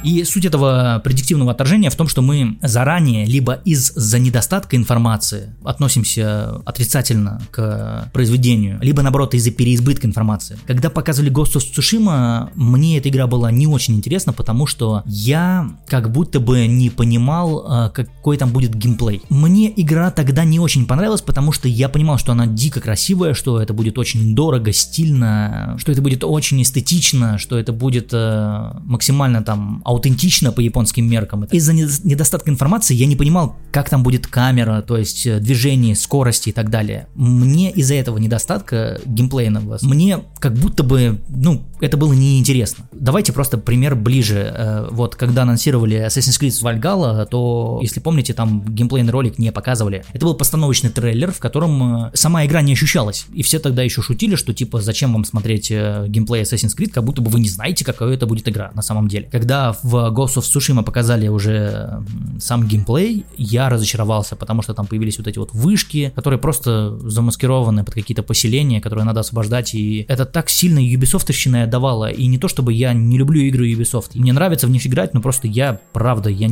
И 0.04 0.22
суть 0.24 0.44
этого 0.44 1.00
предиктивного 1.02 1.52
отторжения 1.52 1.90
в 1.90 1.96
том, 1.96 2.08
что 2.08 2.22
мы 2.22 2.58
заранее, 2.62 3.24
либо 3.24 3.54
из-за 3.64 4.18
недостатка 4.18 4.76
информации 4.76 5.54
относимся 5.64 6.56
отрицательно 6.66 7.40
к 7.50 8.10
произведению, 8.12 8.78
либо 8.82 9.02
наоборот 9.02 9.34
из-за 9.34 9.50
переизбытка 9.50 10.06
информации. 10.06 10.58
Когда 10.66 10.90
показывали 10.90 11.32
Ghost 11.32 11.56
of 11.56 12.50
мне 12.54 12.98
эта 12.98 13.08
игра 13.08 13.26
была 13.26 13.50
не 13.50 13.66
очень 13.66 13.94
интересна, 13.96 14.32
потому 14.32 14.66
что 14.66 15.02
я 15.06 15.70
как 15.86 16.10
будто 16.10 16.40
бы 16.40 16.66
не 16.66 16.90
понимал, 16.90 17.64
а, 17.66 17.88
какой 17.90 18.36
там 18.36 18.50
будет 18.50 18.74
геймплей. 18.74 19.22
Мне 19.30 19.72
игра 19.74 20.10
тогда 20.10 20.44
не 20.44 20.60
очень 20.60 20.86
понравилась, 20.86 21.22
потому 21.22 21.52
что 21.52 21.68
я 21.68 21.88
понимал, 21.88 22.18
что 22.18 22.32
она 22.32 22.46
дико 22.46 22.80
красивая, 22.80 23.34
что 23.34 23.60
это 23.60 23.72
будет 23.72 23.98
очень 23.98 24.34
дорого, 24.34 24.72
стильно, 24.72 25.76
что 25.78 25.92
это 25.92 26.02
будет 26.02 26.24
очень 26.24 26.60
эстетично, 26.62 27.38
что 27.38 27.58
это 27.58 27.72
будет 27.72 28.10
э, 28.12 28.72
максимально 28.84 29.42
там 29.42 29.82
аутентично 29.94 30.52
по 30.52 30.60
японским 30.60 31.08
меркам. 31.08 31.44
Из-за 31.44 31.72
недостатка 31.72 32.50
информации 32.50 32.94
я 32.94 33.06
не 33.06 33.16
понимал, 33.16 33.56
как 33.70 33.88
там 33.88 34.02
будет 34.02 34.26
камера, 34.26 34.82
то 34.82 34.96
есть 34.96 35.26
э, 35.26 35.38
движение, 35.40 35.94
скорости 35.94 36.48
и 36.48 36.52
так 36.52 36.70
далее. 36.70 37.06
Мне 37.14 37.70
из-за 37.70 37.94
этого 37.94 38.18
недостатка 38.18 39.00
геймплейного, 39.06 39.78
мне 39.82 40.20
как 40.38 40.54
будто 40.54 40.82
бы, 40.82 41.20
ну, 41.28 41.62
это 41.80 41.96
было 41.96 42.12
неинтересно. 42.12 42.88
Давайте 42.92 43.32
просто 43.32 43.58
пример 43.58 43.94
ближе. 43.94 44.52
Э, 44.54 44.88
вот, 44.90 45.14
когда 45.16 45.42
анонсировали 45.42 46.06
Assassin's 46.06 46.40
Creed 46.40 46.62
Valhalla, 46.62 47.26
то, 47.26 47.78
если 47.82 48.00
помните, 48.00 48.34
там 48.34 48.64
геймплейный 48.66 49.12
ролик 49.12 49.38
не 49.38 49.52
показывали. 49.52 50.04
Это 50.12 50.26
был 50.26 50.34
постановочный 50.34 50.90
трейлер, 50.90 51.32
в 51.32 51.38
котором 51.38 52.06
э, 52.06 52.10
сама 52.14 52.44
игра 52.44 52.62
не 52.62 52.72
ощущалась. 52.72 53.26
И 53.32 53.42
все 53.42 53.58
тогда 53.58 53.82
еще 53.82 54.02
шутили, 54.02 54.34
что 54.34 54.52
типа, 54.52 54.80
зачем 54.80 55.12
вам 55.12 55.24
смотреть 55.24 55.70
геймплей 55.70 56.42
Assassin's 56.42 56.76
Creed, 56.76 56.90
как 56.90 57.04
будто 57.04 57.22
бы 57.22 57.30
вы 57.30 57.40
не 57.40 57.48
знаете, 57.48 57.84
какая 57.84 58.14
это 58.14 58.26
будет 58.26 58.48
игра 58.48 58.70
на 58.74 58.82
самом 58.82 59.08
деле. 59.08 59.28
Когда 59.30 59.76
в 59.84 59.96
Ghost 60.12 60.36
of 60.36 60.42
Tsushima 60.42 60.82
показали 60.82 61.28
уже 61.28 62.02
сам 62.40 62.66
геймплей, 62.66 63.26
я 63.36 63.68
разочаровался, 63.68 64.34
потому 64.34 64.62
что 64.62 64.72
там 64.72 64.86
появились 64.86 65.18
вот 65.18 65.26
эти 65.26 65.38
вот 65.38 65.52
вышки, 65.52 66.10
которые 66.14 66.40
просто 66.40 66.98
замаскированы 66.98 67.84
под 67.84 67.92
какие-то 67.92 68.22
поселения, 68.22 68.80
которые 68.80 69.04
надо 69.04 69.20
освобождать, 69.20 69.74
и 69.74 70.06
это 70.08 70.24
так 70.24 70.48
сильно 70.48 70.78
Ubisoft 70.78 71.66
давало, 71.66 72.10
и 72.10 72.26
не 72.26 72.38
то 72.38 72.48
чтобы 72.48 72.72
я 72.72 72.94
не 72.94 73.18
люблю 73.18 73.42
игры 73.42 73.70
Ubisoft, 73.70 74.12
мне 74.14 74.32
нравится 74.32 74.66
в 74.66 74.70
них 74.70 74.86
играть, 74.86 75.12
но 75.12 75.20
просто 75.20 75.48
я, 75.48 75.78
правда, 75.92 76.30
я 76.30 76.48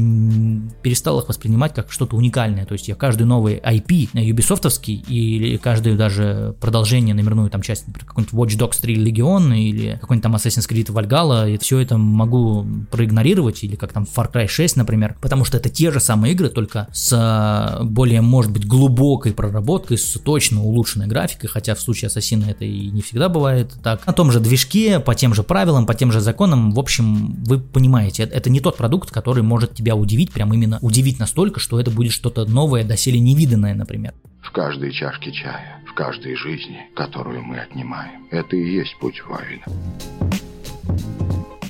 перестал 0.83 1.19
их 1.21 1.29
воспринимать 1.29 1.75
как 1.75 1.91
что-то 1.91 2.17
уникальное, 2.17 2.67
то 2.67 2.75
есть 2.75 2.89
я 2.89 2.95
каждый 2.95 3.25
новый 3.25 3.57
IP 3.57 4.11
Ubisoft 4.13 4.69
или 5.09 5.57
каждое 5.57 5.97
даже 5.97 6.55
продолжение 6.61 7.15
номерную 7.15 7.49
там 7.49 7.63
часть, 7.63 7.87
например, 7.87 8.07
какой-нибудь 8.07 8.35
Watch 8.35 8.59
Dogs 8.59 8.81
3 8.83 8.97
Legion 8.97 9.57
или 9.57 9.99
какой-нибудь 9.99 10.23
там 10.23 10.37
Assassin's 10.37 10.69
Creed 10.69 10.93
Valhalla, 10.93 11.51
и 11.51 11.57
все 11.57 11.79
это 11.79 11.97
могу 11.97 12.67
проигнорировать, 13.13 13.63
или 13.63 13.77
как 13.77 13.93
там 13.93 14.05
Far 14.05 14.33
Cry 14.33 14.49
6, 14.49 14.77
например, 14.77 15.17
потому 15.21 15.45
что 15.45 15.59
это 15.59 15.69
те 15.69 15.91
же 15.91 16.01
самые 16.01 16.33
игры, 16.33 16.49
только 16.49 16.89
с 16.93 17.13
э, 17.13 17.85
более, 17.85 18.23
может 18.23 18.51
быть, 18.51 18.67
глубокой 18.67 19.33
проработкой, 19.33 19.99
с 19.99 20.19
точно 20.19 20.63
улучшенной 20.63 21.07
графикой, 21.07 21.49
хотя 21.49 21.75
в 21.75 21.81
случае 21.81 22.07
Ассасина 22.07 22.47
это 22.47 22.65
и 22.65 22.91
не 22.91 23.03
всегда 23.03 23.29
бывает 23.29 23.73
так. 23.83 24.07
На 24.07 24.13
том 24.13 24.33
же 24.33 24.41
движке, 24.41 24.99
по 24.99 25.15
тем 25.15 25.35
же 25.35 25.43
правилам, 25.43 25.87
по 25.87 25.95
тем 25.95 26.11
же 26.11 26.21
законам, 26.21 26.73
в 26.73 26.79
общем, 26.79 27.35
вы 27.45 27.59
понимаете, 27.59 28.23
это 28.23 28.51
не 28.51 28.61
тот 28.61 28.77
продукт, 28.77 29.11
который 29.11 29.43
может 29.43 29.75
тебя 29.75 29.95
удивить, 29.95 30.33
прям 30.33 30.53
именно 30.55 30.79
удивить 30.81 31.19
настолько, 31.19 31.61
что 31.61 31.79
это 31.79 31.91
будет 31.91 32.13
что-то 32.13 32.47
новое, 32.47 32.85
доселе 32.85 33.21
невиданное, 33.21 33.75
например. 33.75 34.15
В 34.43 34.51
каждой 34.51 34.93
чашке 34.93 35.33
чая, 35.33 35.83
в 35.87 35.95
каждой 35.95 36.35
жизни, 36.35 36.89
которую 36.97 37.43
мы 37.43 37.59
отнимаем. 37.59 38.27
Это 38.31 38.57
и 38.57 38.77
есть 38.77 38.97
путь 38.99 39.23
воина. 39.27 39.65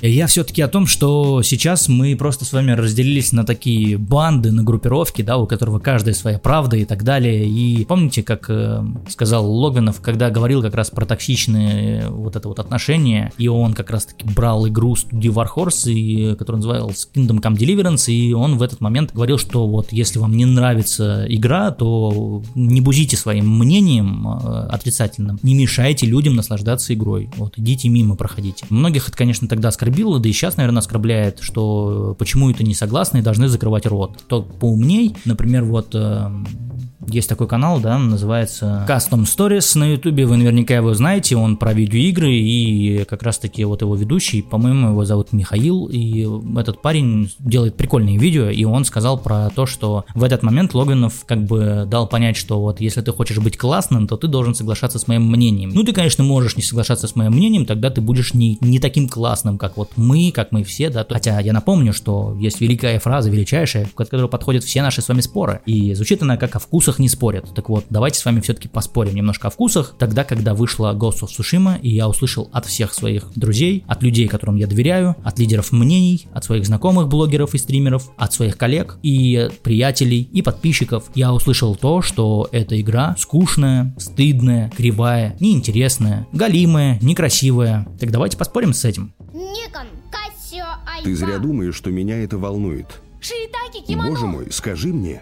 Я 0.05 0.27
все-таки 0.27 0.61
о 0.61 0.67
том, 0.67 0.85
что 0.85 1.41
сейчас 1.43 1.87
мы 1.87 2.17
просто 2.17 2.43
с 2.43 2.51
вами 2.51 2.71
разделились 2.71 3.31
на 3.31 3.45
такие 3.45 3.97
банды, 3.97 4.51
на 4.51 4.61
группировки, 4.61 5.21
да, 5.21 5.37
у 5.37 5.47
которого 5.47 5.79
каждая 5.79 6.13
своя 6.13 6.37
правда 6.39 6.75
и 6.75 6.83
так 6.83 7.03
далее. 7.03 7.47
И 7.47 7.85
помните, 7.85 8.21
как 8.21 8.49
э, 8.49 8.83
сказал 9.07 9.49
Логвинов, 9.49 10.01
когда 10.01 10.29
говорил 10.29 10.61
как 10.61 10.75
раз 10.75 10.89
про 10.89 11.05
токсичные 11.05 12.09
вот 12.09 12.35
это 12.35 12.49
вот 12.49 12.59
отношения, 12.59 13.31
и 13.37 13.47
он 13.47 13.73
как 13.73 13.91
раз 13.91 14.07
таки 14.07 14.25
брал 14.27 14.67
игру 14.67 14.97
студии 14.97 15.29
Warhorse, 15.29 15.93
и, 15.93 16.35
которая 16.35 16.57
называлась 16.57 17.07
Kingdom 17.15 17.41
Come 17.41 17.55
Deliverance, 17.55 18.11
и 18.11 18.33
он 18.33 18.57
в 18.57 18.61
этот 18.61 18.81
момент 18.81 19.13
говорил, 19.13 19.37
что 19.37 19.65
вот 19.67 19.93
если 19.93 20.19
вам 20.19 20.35
не 20.35 20.43
нравится 20.43 21.25
игра, 21.29 21.71
то 21.71 22.43
не 22.55 22.81
бузите 22.81 23.15
своим 23.15 23.57
мнением 23.57 24.27
э, 24.27 24.67
отрицательным, 24.69 25.39
не 25.43 25.53
мешайте 25.53 26.05
людям 26.07 26.35
наслаждаться 26.35 26.93
игрой. 26.93 27.29
Вот, 27.37 27.57
идите 27.57 27.87
мимо, 27.87 28.17
проходите. 28.17 28.65
Многих 28.69 29.07
это, 29.07 29.17
конечно, 29.17 29.47
тогда 29.47 29.69
оскорбило, 29.69 29.92
оскорбило, 29.93 30.19
да 30.19 30.29
и 30.29 30.31
сейчас, 30.31 30.57
наверное, 30.57 30.79
оскорбляет, 30.79 31.39
что 31.41 32.15
почему 32.17 32.49
это 32.49 32.63
не 32.63 32.73
согласны 32.73 33.19
и 33.19 33.21
должны 33.21 33.47
закрывать 33.47 33.85
рот. 33.85 34.23
Тот 34.27 34.59
поумней, 34.59 35.15
например, 35.25 35.63
вот 35.63 35.93
э, 35.93 36.29
есть 37.07 37.29
такой 37.29 37.47
канал, 37.47 37.79
да, 37.79 37.97
называется 37.97 38.85
Custom 38.87 39.23
Stories 39.23 39.77
на 39.77 39.93
ютубе, 39.93 40.25
вы 40.25 40.37
наверняка 40.37 40.75
его 40.75 40.93
знаете, 40.93 41.35
он 41.35 41.57
про 41.57 41.73
видеоигры, 41.73 42.33
и 42.33 43.03
как 43.05 43.23
раз 43.23 43.37
таки 43.37 43.63
вот 43.65 43.81
его 43.81 43.95
ведущий, 43.95 44.41
по-моему, 44.41 44.89
его 44.89 45.05
зовут 45.05 45.33
Михаил, 45.33 45.87
и 45.91 46.27
этот 46.57 46.81
парень 46.81 47.31
делает 47.39 47.75
прикольные 47.75 48.17
видео, 48.17 48.49
и 48.49 48.63
он 48.63 48.85
сказал 48.85 49.17
про 49.17 49.49
то, 49.49 49.65
что 49.65 50.05
в 50.13 50.23
этот 50.23 50.43
момент 50.43 50.73
Логвинов 50.73 51.25
как 51.25 51.43
бы 51.43 51.85
дал 51.87 52.07
понять, 52.07 52.37
что 52.37 52.61
вот 52.61 52.81
если 52.81 53.01
ты 53.01 53.11
хочешь 53.11 53.39
быть 53.39 53.57
классным, 53.57 54.07
то 54.07 54.17
ты 54.17 54.27
должен 54.27 54.55
соглашаться 54.55 54.99
с 54.99 55.07
моим 55.07 55.29
мнением. 55.29 55.71
Ну, 55.73 55.83
ты, 55.83 55.93
конечно, 55.93 56.23
можешь 56.23 56.55
не 56.55 56.63
соглашаться 56.63 57.07
с 57.07 57.15
моим 57.15 57.33
мнением, 57.33 57.65
тогда 57.65 57.89
ты 57.89 58.01
будешь 58.01 58.33
не, 58.33 58.57
не 58.61 58.79
таким 58.79 59.07
классным, 59.07 59.57
как 59.57 59.77
вот 59.77 59.91
мы, 59.95 60.31
как 60.33 60.51
мы 60.51 60.63
все, 60.63 60.89
да, 60.89 61.05
хотя 61.07 61.39
я 61.39 61.53
напомню, 61.53 61.93
что 61.93 62.35
есть 62.39 62.61
великая 62.61 62.99
фраза, 62.99 63.29
величайшая, 63.29 63.85
к 63.85 63.95
которой 63.95 64.29
подходят 64.29 64.63
все 64.63 64.81
наши 64.81 65.01
с 65.01 65.09
вами 65.09 65.21
споры, 65.21 65.61
и 65.65 65.93
звучит 65.93 66.21
она 66.21 66.37
как 66.37 66.55
о 66.55 66.59
вкусах 66.59 66.92
вкусах 66.93 66.99
не 66.99 67.09
спорят. 67.09 67.53
Так 67.53 67.69
вот, 67.69 67.85
давайте 67.89 68.19
с 68.19 68.25
вами 68.25 68.39
все-таки 68.39 68.67
поспорим 68.67 69.15
немножко 69.15 69.47
о 69.47 69.49
вкусах. 69.49 69.95
Тогда, 69.97 70.23
когда 70.23 70.53
вышла 70.53 70.93
Ghost 70.93 71.21
of 71.21 71.29
Tsushima, 71.29 71.79
и 71.81 71.89
я 71.89 72.07
услышал 72.07 72.49
от 72.51 72.65
всех 72.65 72.93
своих 72.93 73.31
друзей, 73.35 73.83
от 73.87 74.03
людей, 74.03 74.27
которым 74.27 74.55
я 74.55 74.67
доверяю, 74.67 75.15
от 75.23 75.39
лидеров 75.39 75.71
мнений, 75.71 76.27
от 76.33 76.43
своих 76.43 76.65
знакомых 76.65 77.07
блогеров 77.07 77.55
и 77.55 77.57
стримеров, 77.57 78.11
от 78.17 78.33
своих 78.33 78.57
коллег 78.57 78.97
и 79.03 79.49
приятелей 79.63 80.21
и 80.21 80.41
подписчиков, 80.41 81.09
я 81.15 81.33
услышал 81.33 81.75
то, 81.75 82.01
что 82.01 82.47
эта 82.51 82.79
игра 82.79 83.15
скучная, 83.17 83.95
стыдная, 83.97 84.69
кривая, 84.75 85.35
неинтересная, 85.39 86.27
галимая, 86.31 86.99
некрасивая. 87.01 87.87
Так 87.99 88.11
давайте 88.11 88.37
поспорим 88.37 88.73
с 88.73 88.85
этим. 88.85 89.13
Ты 91.03 91.15
зря 91.15 91.37
думаешь, 91.39 91.75
что 91.75 91.89
меня 91.89 92.17
это 92.23 92.37
волнует. 92.37 93.01
Боже 94.09 94.25
мой, 94.25 94.51
скажи 94.51 94.89
мне. 94.89 95.21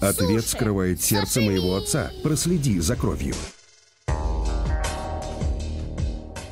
Ответ 0.00 0.46
скрывает 0.46 1.02
сердце 1.02 1.40
моего 1.40 1.76
отца. 1.76 2.10
Проследи 2.22 2.80
за 2.80 2.96
кровью. 2.96 3.34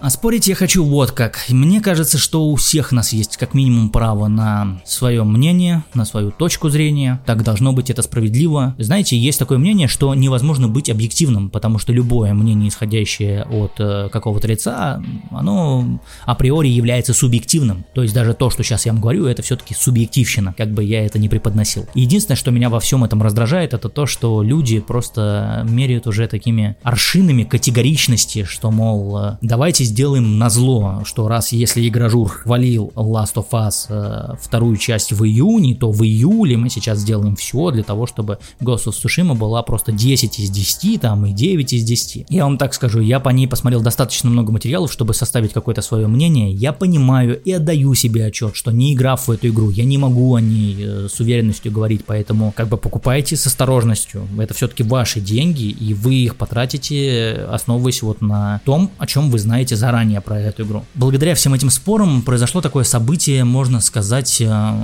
А 0.01 0.11
спорить 0.11 0.47
я 0.47 0.55
хочу 0.55 0.85
вот 0.85 1.11
как. 1.11 1.45
Мне 1.49 1.81
кажется, 1.81 2.19
что 2.19 2.47
у 2.47 2.55
всех 2.55 2.93
нас 2.93 3.13
есть 3.13 3.37
как 3.37 3.53
минимум 3.53 3.91
право 3.91 4.29
на 4.29 4.81
свое 4.85 5.25
мнение, 5.25 5.83
на 5.93 6.05
свою 6.05 6.31
точку 6.31 6.69
зрения. 6.69 7.21
Так 7.27 7.43
должно 7.43 7.73
быть, 7.73 7.91
это 7.91 8.03
справедливо. 8.03 8.77
Знаете, 8.79 9.19
есть 9.19 9.41
такое 9.41 9.59
мнение, 9.59 9.89
что 9.89 10.15
невозможно 10.15 10.69
быть 10.69 10.89
объективным, 10.89 11.51
потому 11.51 11.81
что 11.81 11.93
любое 11.93 12.33
мнение, 12.33 12.69
исходящее 12.69 13.43
от 13.45 13.73
э, 13.81 14.09
какого-то 14.13 14.47
лица, 14.47 15.03
оно 15.31 16.01
априори 16.25 16.69
является 16.69 17.13
субъективным. 17.13 17.85
То 17.93 18.03
есть 18.03 18.15
даже 18.15 18.35
то, 18.35 18.51
что 18.51 18.63
сейчас 18.63 18.87
я 18.87 18.93
вам 18.93 19.01
говорю, 19.01 19.27
это 19.27 19.43
все-таки 19.43 19.75
субъективщина, 19.75 20.55
как 20.57 20.73
бы 20.73 20.85
я 20.85 21.05
это 21.05 21.19
не 21.19 21.29
преподносил. 21.29 21.87
Единственное, 21.95 22.37
что 22.37 22.53
меня 22.53 22.71
во 22.71 22.79
всем 22.79 23.03
этом 23.03 23.21
раздражает, 23.21 23.75
это 23.75 23.89
то, 23.89 24.07
что 24.07 24.45
люди 24.45 24.79
просто 24.79 25.67
меряют 25.69 26.07
уже 26.07 26.29
такими 26.29 26.77
аршинами 26.85 27.43
категоричности, 27.43 28.45
что, 28.45 28.71
мол, 28.71 29.19
э, 29.19 29.39
давайте 29.43 29.89
сделаем 29.99 30.39
на 30.39 30.49
зло, 30.49 31.03
что 31.05 31.27
раз 31.27 31.51
если 31.51 31.89
игражур 31.89 32.29
хвалил 32.29 32.93
Last 32.95 33.35
of 33.35 33.47
Us 33.51 33.87
э, 33.89 34.37
вторую 34.41 34.77
часть 34.77 35.11
в 35.11 35.25
июне, 35.25 35.75
то 35.75 35.91
в 35.91 36.05
июле 36.05 36.57
мы 36.57 36.71
сейчас 36.71 37.01
сделаем 37.01 37.35
все 37.35 37.73
для 37.73 37.83
того, 37.83 38.07
чтобы 38.07 38.39
Ghost 38.61 38.87
of 38.87 38.93
Tsushima 38.93 39.35
была 39.35 39.61
просто 39.65 39.91
10 39.91 40.39
из 40.39 40.51
10, 40.51 41.01
там 41.01 41.27
и 41.27 41.33
9 41.33 41.73
из 41.73 41.83
10. 41.83 42.27
Я 42.29 42.45
вам 42.45 42.59
так 42.59 42.75
скажу, 42.75 43.01
я 43.01 43.19
по 43.19 43.31
ней 43.31 43.49
посмотрел 43.49 43.81
достаточно 43.81 44.31
много 44.31 44.53
материалов, 44.53 44.93
чтобы 44.93 45.15
составить 45.15 45.53
какое-то 45.53 45.83
свое 45.83 46.07
мнение. 46.07 46.53
Я 46.53 46.73
понимаю 46.73 47.43
и 47.43 47.51
отдаю 47.51 47.93
себе 47.95 48.27
отчет, 48.27 48.55
что 48.55 48.71
не 48.71 48.95
играв 48.95 49.27
в 49.27 49.33
эту 49.33 49.49
игру, 49.49 49.71
я 49.71 49.85
не 49.85 49.99
могу 49.99 50.37
о 50.37 50.41
ней 50.41 50.77
э, 50.79 51.09
с 51.13 51.19
уверенностью 51.19 51.73
говорить, 51.73 52.05
поэтому 52.07 52.53
как 52.55 52.69
бы 52.69 52.77
покупайте 52.77 53.37
с 53.37 53.49
осторожностью. 53.49 54.29
Это 54.39 54.55
все-таки 54.55 54.85
ваши 54.85 55.19
деньги, 55.21 55.65
и 55.65 55.93
вы 55.93 56.15
их 56.15 56.37
потратите, 56.37 57.49
основываясь 57.51 58.03
вот 58.03 58.21
на 58.21 58.61
том, 58.65 58.93
о 58.99 59.09
чем 59.09 59.29
вы 59.33 59.41
знаете 59.41 59.75
заранее 59.79 60.21
про 60.21 60.39
эту 60.39 60.65
игру. 60.65 60.85
Благодаря 60.95 61.35
всем 61.35 61.55
этим 61.55 61.71
спорам 61.71 62.23
произошло 62.23 62.61
такое 62.61 62.85
событие, 62.85 63.45
можно 63.45 63.81
сказать, 63.81 64.41
э, 64.41 64.75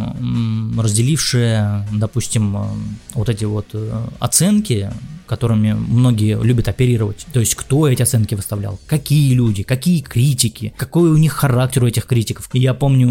разделившее, 0.78 1.86
допустим, 1.92 2.56
э, 2.56 2.60
вот 3.14 3.28
эти 3.28 3.44
вот 3.44 3.66
э, 3.74 4.06
оценки 4.18 4.90
которыми 5.26 5.73
многие 5.73 6.40
любят 6.43 6.69
оперировать. 6.69 7.26
То 7.33 7.40
есть, 7.40 7.54
кто 7.54 7.88
эти 7.88 8.02
оценки 8.02 8.35
выставлял, 8.35 8.78
какие 8.87 9.35
люди, 9.35 9.62
какие 9.62 10.00
критики, 10.00 10.75
какой 10.76 11.11
у 11.11 11.16
них 11.16 11.33
характер 11.33 11.85
у 11.85 11.87
этих 11.87 12.07
критиков. 12.07 12.49
И 12.52 12.59
я 12.59 12.75
помню, 12.75 13.09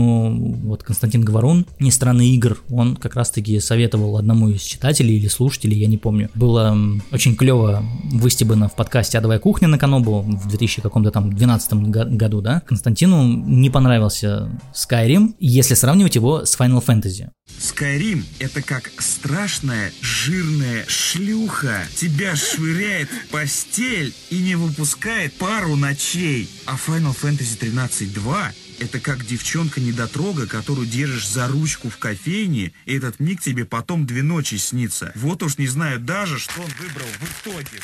вот 0.63 0.84
Константин 0.84 1.22
Говорун, 1.22 1.65
не 1.79 1.91
страны 1.91 2.29
игр, 2.29 2.62
он 2.70 2.96
как 2.96 3.15
раз-таки 3.15 3.60
советовал 3.60 4.17
одному 4.17 4.50
из 4.50 4.62
читателей 4.62 5.17
или 5.17 5.27
слушателей, 5.27 5.77
я 5.77 5.88
не 5.88 5.98
помню. 5.98 6.29
Было 6.36 6.77
очень 7.12 7.36
клево 7.36 7.84
выстебано 8.12 8.70
в 8.70 8.75
подкасте 8.75 9.17
«Адовая 9.17 9.39
кухня» 9.39 9.67
на 9.67 9.77
Канобу 9.77 10.22
в 10.22 10.48
2000 10.48 10.82
каком-то 10.82 11.12
там 11.12 11.34
12 11.34 11.74
году, 11.74 12.41
да. 12.41 12.62
Константину 12.62 13.24
не 13.24 13.70
понравился 13.70 14.50
Skyrim, 14.74 15.36
если 15.39 15.74
сравнивать 15.74 16.15
его 16.15 16.46
с 16.46 16.58
Final 16.58 16.84
Fantasy. 16.86 17.29
Skyrim— 17.60 18.24
это 18.39 18.62
как 18.62 18.91
страшная 19.00 19.91
жирная 20.01 20.86
шлюха 20.88 21.82
тебя 22.03 22.36
швыряет 22.36 23.10
в 23.10 23.27
постель 23.27 24.13
и 24.29 24.39
не 24.39 24.55
выпускает 24.55 25.33
пару 25.38 25.77
ночей. 25.77 26.50
А 26.65 26.75
Final 26.75 27.15
Fantasy 27.15 27.57
13.2 27.57 28.51
это 28.79 29.00
как 29.00 29.25
девчонка-недотрога, 29.25 30.45
которую 30.48 30.86
держишь 30.86 31.29
за 31.29 31.48
ручку 31.48 31.89
в 31.89 31.98
кофейне, 31.98 32.74
и 32.86 32.98
этот 32.98 33.22
миг 33.22 33.39
тебе 33.39 33.63
потом 33.63 34.05
две 34.05 34.22
ночи 34.22 34.55
снится. 34.55 35.13
Вот 35.15 35.43
уж 35.43 35.57
не 35.57 35.67
знаю 35.67 36.01
даже, 36.01 36.39
что 36.39 36.62
он 36.62 36.69
выбрал 36.77 37.07
в 37.07 37.48
итоге. 37.48 37.79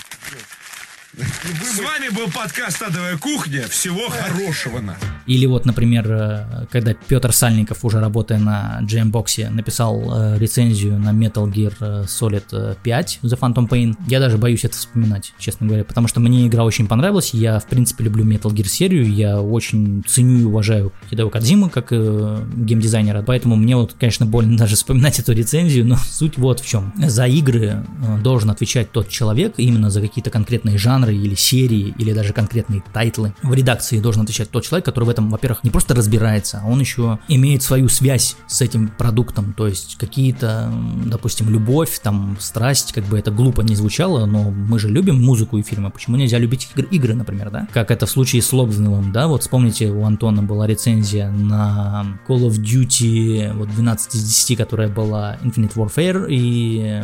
С 1.63 1.79
вами 1.79 2.09
был 2.09 2.29
подкаст 2.29 2.81
«Адовая 2.81 3.17
кухня». 3.17 3.69
Всего 3.69 4.09
хорошего 4.09 4.81
на. 4.81 4.97
Или 5.29 5.45
вот, 5.45 5.63
например, 5.65 6.07
э, 6.11 6.65
когда 6.71 6.95
Петр 6.95 7.31
Сальников, 7.31 7.85
уже 7.85 7.99
работая 7.99 8.39
на 8.39 8.81
Jambox, 8.81 9.51
написал 9.51 10.01
э, 10.11 10.39
рецензию 10.39 10.97
на 10.97 11.09
Metal 11.09 11.45
Gear 11.45 11.73
э, 11.79 12.03
Solid 12.07 12.77
5 12.81 13.19
The 13.21 13.39
Phantom 13.39 13.69
Pain, 13.69 13.95
я 14.07 14.19
даже 14.19 14.39
боюсь 14.39 14.65
это 14.65 14.75
вспоминать, 14.75 15.33
честно 15.37 15.67
говоря, 15.67 15.83
потому 15.83 16.07
что 16.07 16.19
мне 16.19 16.47
игра 16.47 16.63
очень 16.63 16.87
понравилась, 16.87 17.35
я, 17.35 17.59
в 17.59 17.67
принципе, 17.67 18.05
люблю 18.05 18.25
Metal 18.25 18.51
Gear 18.51 18.67
серию, 18.67 19.07
я 19.13 19.39
очень 19.39 20.03
ценю 20.07 20.39
и 20.39 20.43
уважаю 20.45 20.91
Хидео 21.11 21.29
Кадзиму 21.29 21.69
как 21.69 21.91
геймдизайнера, 21.91 23.21
поэтому 23.21 23.55
мне 23.55 23.75
вот, 23.75 23.95
конечно, 23.99 24.25
больно 24.25 24.57
даже 24.57 24.77
вспоминать 24.77 25.19
эту 25.19 25.33
рецензию, 25.33 25.85
но 25.85 25.97
суть 26.09 26.39
вот 26.39 26.59
в 26.59 26.67
чем. 26.67 26.91
За 26.97 27.27
игры 27.27 27.85
должен 28.23 28.49
отвечать 28.49 28.91
тот 28.91 29.09
человек, 29.09 29.53
именно 29.57 29.91
за 29.91 30.01
какие-то 30.01 30.31
конкретные 30.31 30.79
жанры 30.79 31.13
или 31.13 31.35
серии, 31.35 31.93
или 31.99 32.13
даже 32.13 32.33
конкретные 32.33 32.81
тайтлы. 32.93 33.35
В 33.43 33.53
редакции 33.53 33.99
должен 33.99 34.23
отвечать 34.23 34.49
тот 34.49 34.65
человек, 34.65 34.85
который 34.85 35.03
в 35.03 35.09
этом, 35.09 35.18
во-первых, 35.21 35.63
не 35.63 35.69
просто 35.69 35.95
разбирается, 35.95 36.61
а 36.63 36.67
он 36.67 36.79
еще 36.79 37.19
имеет 37.27 37.63
свою 37.63 37.89
связь 37.89 38.35
с 38.47 38.61
этим 38.61 38.89
продуктом, 38.89 39.53
то 39.53 39.67
есть 39.67 39.97
какие-то, 39.97 40.71
допустим, 41.05 41.49
любовь, 41.49 41.99
там, 42.01 42.37
страсть, 42.39 42.93
как 42.93 43.05
бы 43.05 43.17
это 43.17 43.31
глупо 43.31 43.61
не 43.61 43.75
звучало, 43.75 44.25
но 44.25 44.51
мы 44.51 44.77
же 44.79 44.89
любим 44.89 45.21
музыку 45.21 45.57
и 45.57 45.63
фильмы, 45.63 45.89
почему 45.89 46.17
нельзя 46.17 46.37
любить 46.37 46.69
игры, 46.75 46.87
игры 46.91 47.13
например, 47.15 47.49
да? 47.49 47.67
Как 47.73 47.91
это 47.91 48.05
в 48.05 48.09
случае 48.09 48.41
с 48.41 48.51
Лобзневым, 48.51 49.11
да, 49.11 49.27
вот 49.27 49.41
вспомните, 49.41 49.89
у 49.89 50.03
Антона 50.03 50.43
была 50.43 50.67
рецензия 50.67 51.31
на 51.31 52.19
Call 52.27 52.47
of 52.49 52.57
Duty, 52.61 53.53
вот 53.53 53.69
12 53.69 54.15
из 54.15 54.23
10, 54.23 54.57
которая 54.57 54.89
была 54.89 55.37
Infinite 55.43 55.75
Warfare, 55.75 56.27
и 56.29 57.03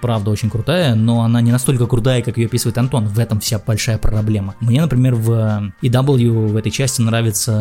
правда 0.00 0.30
очень 0.30 0.50
крутая, 0.50 0.94
но 0.94 1.22
она 1.22 1.40
не 1.40 1.52
настолько 1.52 1.86
крутая, 1.86 2.22
как 2.22 2.38
ее 2.38 2.46
описывает 2.46 2.78
Антон, 2.78 3.06
в 3.06 3.18
этом 3.18 3.34
этом 3.34 3.40
вся 3.40 3.58
большая 3.58 3.98
проблема. 3.98 4.54
Мне, 4.60 4.80
например, 4.80 5.14
в 5.14 5.72
EW 5.82 6.46
в 6.48 6.56
этой 6.56 6.70
части 6.70 7.02
нравится 7.02 7.53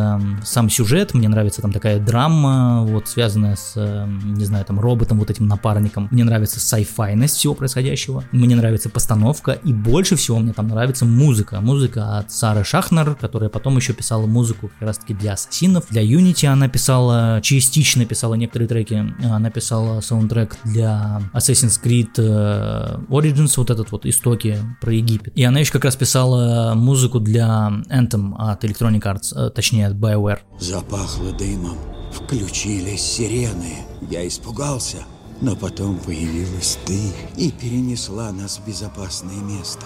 сам 0.44 0.70
сюжет, 0.70 1.14
мне 1.14 1.28
нравится 1.28 1.62
там 1.62 1.72
такая 1.72 2.00
драма, 2.00 2.84
вот 2.84 3.08
связанная 3.08 3.56
с, 3.56 3.76
не 4.24 4.46
знаю, 4.46 4.66
там 4.66 4.80
роботом, 4.80 5.20
вот 5.20 5.30
этим 5.30 5.48
напарником. 5.48 6.08
Мне 6.12 6.24
нравится 6.24 6.60
sci-fi 6.60 7.16
всего 7.28 7.54
происходящего. 7.54 8.24
Мне 8.32 8.56
нравится 8.56 8.90
постановка, 8.90 9.52
и 9.52 9.74
больше 9.74 10.16
всего 10.16 10.40
мне 10.40 10.54
там 10.54 10.68
нравится 10.68 11.06
музыка. 11.06 11.62
Музыка 11.62 12.18
от 12.18 12.32
Сары 12.32 12.64
Шахнер, 12.64 13.16
которая 13.16 13.50
потом 13.50 13.78
еще 13.78 13.94
писала 13.94 14.26
музыку 14.26 14.70
как 14.80 14.88
раз 14.88 14.98
таки 14.98 15.14
для 15.14 15.34
Ассасинов. 15.34 15.86
Для 15.90 16.04
Unity 16.04 16.46
она 16.46 16.68
писала, 16.68 17.40
частично 17.42 18.06
писала 18.06 18.36
некоторые 18.36 18.68
треки. 18.68 19.14
Она 19.24 19.50
писала 19.50 20.02
саундтрек 20.02 20.56
для 20.64 21.22
Assassin's 21.34 21.82
Creed 21.84 22.12
э, 22.18 23.00
Origins, 23.10 23.54
вот 23.58 23.70
этот 23.70 23.92
вот 23.92 24.06
истоки 24.06 24.58
про 24.82 24.94
Египет. 24.94 25.34
И 25.36 25.44
она 25.44 25.60
еще 25.60 25.72
как 25.72 25.86
раз 25.86 25.96
писала 25.96 26.74
музыку 26.76 27.20
для 27.20 27.72
Anthem 27.90 28.34
от 28.38 28.64
Electronic 28.64 29.02
Arts, 29.02 29.34
э, 29.36 29.50
точнее 29.84 29.88
от 29.88 29.94
BioWare. 29.94 30.40
Запахло 30.60 31.32
дымом, 31.32 31.78
включились 32.12 33.02
сирены. 33.02 33.78
Я 34.10 34.28
испугался, 34.28 35.04
но 35.42 35.56
потом 35.56 35.98
появилась 36.00 36.78
ты 36.86 37.00
и 37.38 37.52
перенесла 37.52 38.32
нас 38.32 38.60
в 38.60 38.68
безопасное 38.68 39.36
место. 39.36 39.86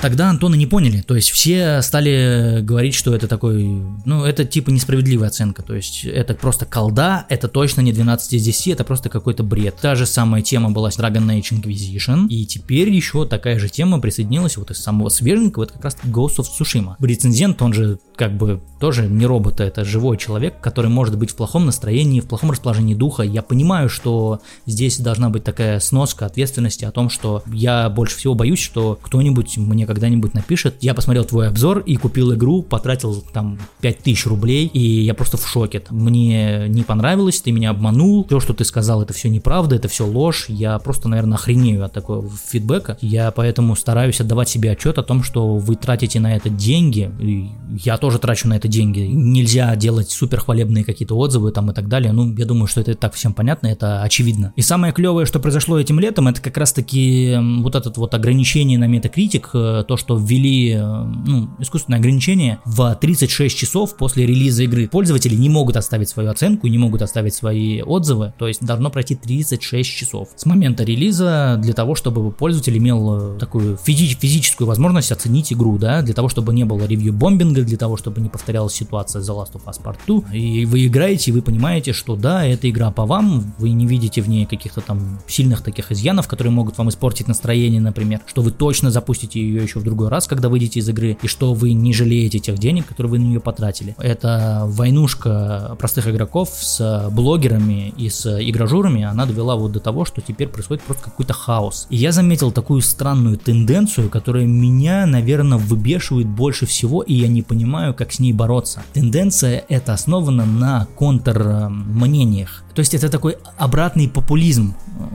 Тогда 0.00 0.30
Антона 0.30 0.54
не 0.54 0.66
поняли, 0.66 1.02
то 1.02 1.14
есть 1.14 1.30
все 1.30 1.82
стали 1.82 2.60
говорить, 2.62 2.94
что 2.94 3.14
это 3.14 3.28
такой, 3.28 3.82
ну 4.06 4.24
это 4.24 4.46
типа 4.46 4.70
несправедливая 4.70 5.28
оценка, 5.28 5.62
то 5.62 5.74
есть 5.74 6.06
это 6.06 6.32
просто 6.34 6.64
колда, 6.64 7.26
это 7.28 7.48
точно 7.48 7.82
не 7.82 7.92
12 7.92 8.32
из 8.32 8.42
10, 8.42 8.68
это 8.68 8.84
просто 8.84 9.10
какой-то 9.10 9.42
бред. 9.42 9.76
Та 9.80 9.94
же 9.96 10.06
самая 10.06 10.40
тема 10.40 10.70
была 10.70 10.90
с 10.90 10.98
Dragon 10.98 11.26
Age 11.26 11.52
Inquisition, 11.52 12.28
и 12.28 12.46
теперь 12.46 12.88
еще 12.88 13.26
такая 13.26 13.58
же 13.58 13.68
тема 13.68 14.00
присоединилась 14.00 14.56
вот 14.56 14.70
из 14.70 14.82
самого 14.82 15.10
свеженького, 15.10 15.64
это 15.64 15.74
как 15.74 15.84
раз 15.84 15.98
Ghost 16.04 16.38
of 16.38 16.46
Tsushima. 16.58 16.94
Рецензент, 17.00 17.60
он 17.60 17.74
же 17.74 17.98
как 18.16 18.36
бы 18.36 18.62
тоже 18.80 19.06
не 19.06 19.26
робот, 19.26 19.60
а 19.60 19.64
это 19.64 19.84
живой 19.84 20.16
человек, 20.16 20.60
который 20.60 20.90
может 20.90 21.18
быть 21.18 21.30
в 21.30 21.36
плохом 21.36 21.66
настроении, 21.66 22.20
в 22.20 22.26
плохом 22.26 22.50
расположении 22.50 22.94
духа. 22.94 23.22
Я 23.22 23.42
понимаю, 23.42 23.90
что 23.90 24.40
здесь 24.66 24.98
должна 24.98 25.28
быть 25.28 25.44
такая 25.44 25.78
сноска 25.80 26.26
ответственности 26.26 26.84
о 26.86 26.90
том, 26.90 27.10
что 27.10 27.42
я 27.52 27.88
больше 27.90 28.16
всего 28.16 28.34
боюсь, 28.34 28.60
что 28.60 28.98
кто-нибудь 29.00 29.58
мне 29.58 29.86
когда-нибудь 29.90 30.34
напишет, 30.34 30.76
я 30.82 30.94
посмотрел 30.94 31.24
твой 31.24 31.48
обзор 31.48 31.80
и 31.80 31.96
купил 31.96 32.32
игру, 32.34 32.62
потратил 32.62 33.24
там 33.32 33.58
5000 33.80 34.26
рублей, 34.26 34.66
и 34.66 35.02
я 35.02 35.14
просто 35.14 35.36
в 35.36 35.48
шоке. 35.48 35.82
Мне 35.90 36.68
не 36.68 36.84
понравилось, 36.84 37.40
ты 37.40 37.50
меня 37.50 37.70
обманул, 37.70 38.24
все, 38.24 38.38
что 38.38 38.54
ты 38.54 38.64
сказал, 38.64 39.02
это 39.02 39.12
все 39.12 39.28
неправда, 39.28 39.74
это 39.74 39.88
все 39.88 40.06
ложь, 40.06 40.44
я 40.48 40.78
просто, 40.78 41.08
наверное, 41.08 41.36
охренею 41.38 41.84
от 41.84 41.92
такого 41.92 42.30
фидбэка. 42.30 42.98
Я 43.00 43.32
поэтому 43.32 43.74
стараюсь 43.74 44.20
отдавать 44.20 44.48
себе 44.48 44.70
отчет 44.70 44.96
о 44.98 45.02
том, 45.02 45.24
что 45.24 45.56
вы 45.56 45.74
тратите 45.74 46.20
на 46.20 46.36
это 46.36 46.48
деньги, 46.48 47.10
и 47.18 47.48
я 47.84 47.96
тоже 47.96 48.20
трачу 48.20 48.46
на 48.46 48.56
это 48.56 48.68
деньги. 48.68 49.00
Нельзя 49.00 49.74
делать 49.74 50.10
супер 50.10 50.38
хвалебные 50.38 50.84
какие-то 50.84 51.16
отзывы 51.16 51.50
там 51.50 51.68
и 51.72 51.74
так 51.74 51.88
далее. 51.88 52.12
Ну, 52.12 52.32
я 52.36 52.44
думаю, 52.44 52.68
что 52.68 52.80
это 52.80 52.94
так 52.94 53.14
всем 53.14 53.32
понятно, 53.32 53.66
это 53.66 54.02
очевидно. 54.02 54.52
И 54.54 54.62
самое 54.62 54.92
клевое, 54.92 55.26
что 55.26 55.40
произошло 55.40 55.80
этим 55.80 55.98
летом, 55.98 56.28
это 56.28 56.40
как 56.40 56.56
раз-таки 56.56 57.36
вот 57.60 57.74
этот 57.74 57.96
вот 57.96 58.14
ограничение 58.14 58.78
на 58.78 58.84
Metacritic, 58.84 59.48
э, 59.54 59.79
то, 59.82 59.96
что 59.96 60.16
ввели, 60.16 60.72
э, 60.72 60.80
ну, 60.80 61.50
искусственное 61.58 61.98
ограничение 61.98 62.60
в 62.64 62.94
36 63.00 63.56
часов 63.56 63.96
после 63.96 64.26
релиза 64.26 64.64
игры. 64.64 64.88
Пользователи 64.88 65.34
не 65.34 65.48
могут 65.48 65.76
оставить 65.76 66.08
свою 66.08 66.30
оценку, 66.30 66.66
не 66.66 66.78
могут 66.78 67.02
оставить 67.02 67.34
свои 67.34 67.82
отзывы, 67.82 68.32
то 68.38 68.48
есть 68.48 68.64
должно 68.64 68.90
пройти 68.90 69.14
36 69.14 69.88
часов 69.88 70.28
с 70.36 70.46
момента 70.46 70.84
релиза 70.84 71.58
для 71.62 71.72
того, 71.72 71.94
чтобы 71.94 72.30
пользователь 72.30 72.76
имел 72.78 73.34
э, 73.34 73.38
такую 73.38 73.76
физи- 73.76 74.16
физическую 74.18 74.66
возможность 74.66 75.12
оценить 75.12 75.52
игру, 75.52 75.78
да, 75.78 76.02
для 76.02 76.14
того, 76.14 76.28
чтобы 76.28 76.52
не 76.54 76.64
было 76.64 76.84
ревью-бомбинга, 76.86 77.62
для 77.62 77.76
того, 77.76 77.96
чтобы 77.96 78.20
не 78.20 78.28
повторялась 78.28 78.74
ситуация 78.74 79.22
The 79.22 79.34
Last 79.36 79.52
of 79.54 79.64
Us 79.66 79.82
Part 79.82 79.98
2. 80.06 80.34
И 80.34 80.64
вы 80.64 80.86
играете, 80.86 81.30
и 81.30 81.34
вы 81.34 81.42
понимаете, 81.42 81.92
что 81.92 82.16
да, 82.16 82.44
эта 82.44 82.68
игра 82.68 82.90
по 82.90 83.06
вам, 83.06 83.54
вы 83.58 83.70
не 83.70 83.86
видите 83.86 84.22
в 84.22 84.28
ней 84.28 84.46
каких-то 84.46 84.80
там 84.80 85.20
сильных 85.26 85.62
таких 85.62 85.92
изъянов, 85.92 86.28
которые 86.28 86.52
могут 86.52 86.78
вам 86.78 86.88
испортить 86.88 87.28
настроение, 87.28 87.80
например, 87.80 88.20
что 88.26 88.42
вы 88.42 88.50
точно 88.50 88.90
запустите 88.90 89.40
ее 89.40 89.62
еще 89.70 89.78
в 89.78 89.84
другой 89.84 90.08
раз, 90.08 90.26
когда 90.26 90.48
выйдете 90.48 90.80
из 90.80 90.88
игры, 90.88 91.16
и 91.22 91.26
что 91.26 91.54
вы 91.54 91.72
не 91.72 91.94
жалеете 91.94 92.38
тех 92.40 92.58
денег, 92.58 92.86
которые 92.86 93.10
вы 93.10 93.18
на 93.18 93.24
нее 93.24 93.40
потратили. 93.40 93.94
Это 93.98 94.64
войнушка 94.66 95.76
простых 95.78 96.08
игроков 96.08 96.50
с 96.50 97.08
блогерами 97.10 97.94
и 97.96 98.08
с 98.08 98.26
игражурами, 98.40 99.04
она 99.04 99.26
довела 99.26 99.56
вот 99.56 99.72
до 99.72 99.80
того, 99.80 100.04
что 100.04 100.20
теперь 100.20 100.48
происходит 100.48 100.82
просто 100.82 101.04
какой-то 101.04 101.32
хаос. 101.32 101.86
И 101.90 101.96
я 101.96 102.12
заметил 102.12 102.50
такую 102.50 102.80
странную 102.80 103.36
тенденцию, 103.36 104.10
которая 104.10 104.44
меня, 104.44 105.06
наверное, 105.06 105.58
выбешивает 105.58 106.26
больше 106.26 106.66
всего, 106.66 107.02
и 107.02 107.14
я 107.14 107.28
не 107.28 107.42
понимаю, 107.42 107.94
как 107.94 108.12
с 108.12 108.18
ней 108.18 108.32
бороться. 108.32 108.82
Тенденция 108.92 109.64
эта 109.68 109.92
основана 109.92 110.44
на 110.44 110.86
контрмнениях. 110.96 112.64
То 112.74 112.80
есть 112.80 112.94
это 112.94 113.08
такой 113.08 113.36
обратный 113.56 114.08
популизм, 114.08 114.74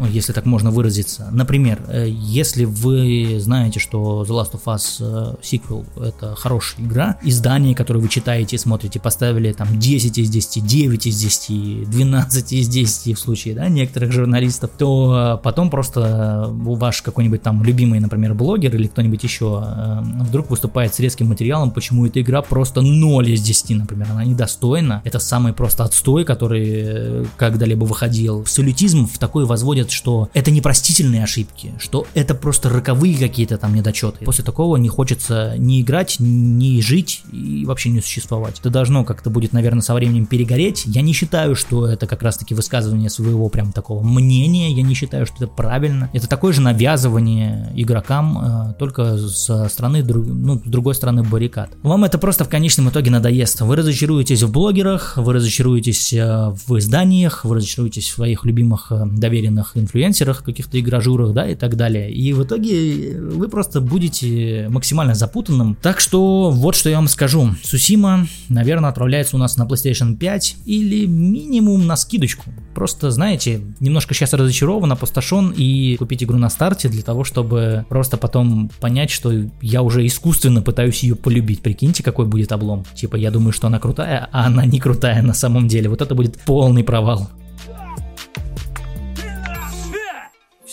если 0.09 0.33
так 0.33 0.45
можно 0.45 0.71
выразиться. 0.71 1.29
Например, 1.31 1.79
э, 1.87 2.07
если 2.09 2.65
вы 2.65 3.37
знаете, 3.39 3.79
что 3.79 4.25
The 4.27 4.31
Last 4.31 4.53
of 4.53 4.63
Us 4.65 4.97
э, 4.99 5.35
Sequel 5.41 5.85
это 6.03 6.35
хорошая 6.35 6.85
игра, 6.85 7.17
издание, 7.23 7.75
которое 7.75 7.99
вы 7.99 8.09
читаете 8.09 8.55
и 8.55 8.59
смотрите, 8.59 8.99
поставили 8.99 9.51
там 9.53 9.79
10 9.79 10.17
из 10.17 10.29
10, 10.29 10.65
9 10.65 11.07
из 11.07 11.17
10, 11.17 11.89
12 11.89 12.53
из 12.53 12.67
10 12.67 13.17
в 13.17 13.19
случае 13.19 13.55
да, 13.55 13.69
некоторых 13.69 14.11
журналистов, 14.11 14.71
то 14.77 15.39
потом 15.43 15.69
просто 15.69 16.49
ваш 16.49 17.01
какой-нибудь 17.01 17.41
там 17.41 17.63
любимый, 17.63 17.99
например, 17.99 18.33
блогер 18.33 18.75
или 18.75 18.87
кто-нибудь 18.87 19.23
еще 19.23 19.63
э, 19.65 20.01
вдруг 20.21 20.49
выступает 20.49 20.93
с 20.93 20.99
резким 20.99 21.27
материалом, 21.27 21.71
почему 21.71 22.05
эта 22.05 22.21
игра 22.21 22.41
просто 22.41 22.81
0 22.81 23.29
из 23.29 23.41
10, 23.41 23.77
например, 23.77 24.07
она 24.11 24.25
недостойна. 24.25 25.01
Это 25.05 25.19
самый 25.19 25.53
просто 25.53 25.83
отстой, 25.83 26.25
который 26.25 27.25
когда-либо 27.55 27.85
выходил. 27.85 28.45
Салютизм 28.45 29.07
в 29.07 29.17
такой 29.17 29.45
возводят, 29.45 29.89
что 29.89 30.29
это 30.33 30.51
непростительные 30.51 31.23
ошибки, 31.23 31.73
что 31.79 32.05
это 32.13 32.35
просто 32.35 32.69
роковые 32.69 33.17
какие-то 33.17 33.57
там 33.57 33.73
недочеты. 33.73 34.25
После 34.25 34.43
такого 34.43 34.75
не 34.75 34.89
хочется 34.89 35.55
ни 35.57 35.81
играть, 35.81 36.17
ни 36.19 36.81
жить 36.81 37.23
и 37.31 37.65
вообще 37.65 37.89
не 37.89 38.01
существовать. 38.01 38.59
Это 38.59 38.69
должно 38.69 39.05
как-то 39.05 39.29
будет, 39.29 39.53
наверное, 39.53 39.81
со 39.81 39.93
временем 39.93 40.25
перегореть. 40.25 40.83
Я 40.85 41.01
не 41.01 41.13
считаю, 41.13 41.55
что 41.55 41.87
это 41.87 42.07
как 42.07 42.23
раз-таки 42.23 42.53
высказывание 42.53 43.09
своего 43.09 43.47
прям 43.47 43.71
такого 43.71 44.03
мнения, 44.03 44.71
я 44.71 44.83
не 44.83 44.93
считаю, 44.93 45.25
что 45.25 45.35
это 45.37 45.47
правильно. 45.47 46.09
Это 46.11 46.27
такое 46.27 46.51
же 46.51 46.61
навязывание 46.61 47.71
игрокам, 47.75 48.71
э, 48.71 48.73
только 48.77 49.17
со 49.17 49.69
стороны, 49.69 50.03
ну, 50.03 50.59
с 50.59 50.69
другой 50.69 50.95
стороны 50.95 51.23
баррикад. 51.23 51.69
Вам 51.83 52.03
это 52.03 52.17
просто 52.17 52.43
в 52.43 52.49
конечном 52.49 52.89
итоге 52.89 53.11
надоест. 53.11 53.61
Вы 53.61 53.77
разочаруетесь 53.77 54.43
в 54.43 54.51
блогерах, 54.51 55.13
вы 55.15 55.33
разочаруетесь 55.33 56.11
э, 56.11 56.53
в 56.67 56.77
изданиях, 56.77 57.34
вы 57.43 57.55
разочаруетесь 57.55 58.07
в 58.07 58.13
своих 58.13 58.45
любимых 58.45 58.91
э, 58.91 59.03
доверенных 59.05 59.75
инфлюенсерах, 59.75 60.43
каких-то 60.43 60.79
игражурах, 60.79 61.33
да, 61.33 61.49
и 61.49 61.55
так 61.55 61.75
далее. 61.75 62.11
И 62.11 62.31
в 62.33 62.43
итоге 62.43 63.19
вы 63.19 63.49
просто 63.49 63.81
будете 63.81 64.67
максимально 64.69 65.15
запутанным. 65.15 65.75
Так 65.81 65.99
что 65.99 66.51
вот 66.51 66.75
что 66.75 66.89
я 66.89 66.97
вам 66.97 67.07
скажу. 67.07 67.51
Сусима, 67.63 68.27
наверное, 68.49 68.89
отправляется 68.89 69.35
у 69.35 69.39
нас 69.39 69.57
на 69.57 69.63
PlayStation 69.63 70.15
5 70.15 70.57
или 70.65 71.05
минимум 71.05 71.87
на 71.87 71.95
скидочку. 71.95 72.45
Просто, 72.73 73.11
знаете, 73.11 73.61
немножко 73.79 74.13
сейчас 74.13 74.33
разочарован, 74.33 74.91
опустошен 74.91 75.53
и 75.55 75.95
купить 75.97 76.23
игру 76.23 76.37
на 76.37 76.49
старте 76.49 76.89
для 76.89 77.01
того, 77.01 77.23
чтобы 77.23 77.85
просто 77.89 78.17
потом 78.17 78.69
понять, 78.79 79.09
что 79.09 79.31
я 79.61 79.81
уже 79.81 80.05
искусственно 80.05 80.61
пытаюсь 80.61 81.03
ее 81.03 81.15
полюбить. 81.15 81.61
Прикиньте, 81.61 82.03
какой 82.03 82.25
будет 82.25 82.51
облом. 82.51 82.85
Типа, 82.93 83.15
я 83.15 83.31
думаю, 83.31 83.53
что 83.53 83.67
она 83.67 83.79
крутая, 83.79 84.27
а 84.31 84.45
она 84.45 84.65
не 84.65 84.79
крутая 84.79 85.21
на 85.21 85.33
самом 85.33 85.67
деле. 85.67 85.89
Вот 85.89 86.01
это 86.01 86.15
будет 86.15 86.37
полный 86.41 86.83
провал. 86.83 87.24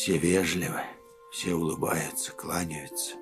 Все 0.03 0.19
вежливы, 0.19 0.81
все 1.31 1.55
улыбаются, 1.55 2.33
кланяются. 2.33 3.15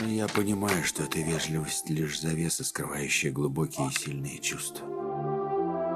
Но 0.00 0.06
я 0.06 0.28
понимаю, 0.28 0.84
что 0.84 1.02
эта 1.02 1.18
вежливость 1.18 1.90
лишь 1.90 2.20
завеса, 2.20 2.62
скрывающая 2.62 3.32
глубокие 3.32 3.88
и 3.88 3.90
сильные 3.90 4.38
чувства. 4.38 4.86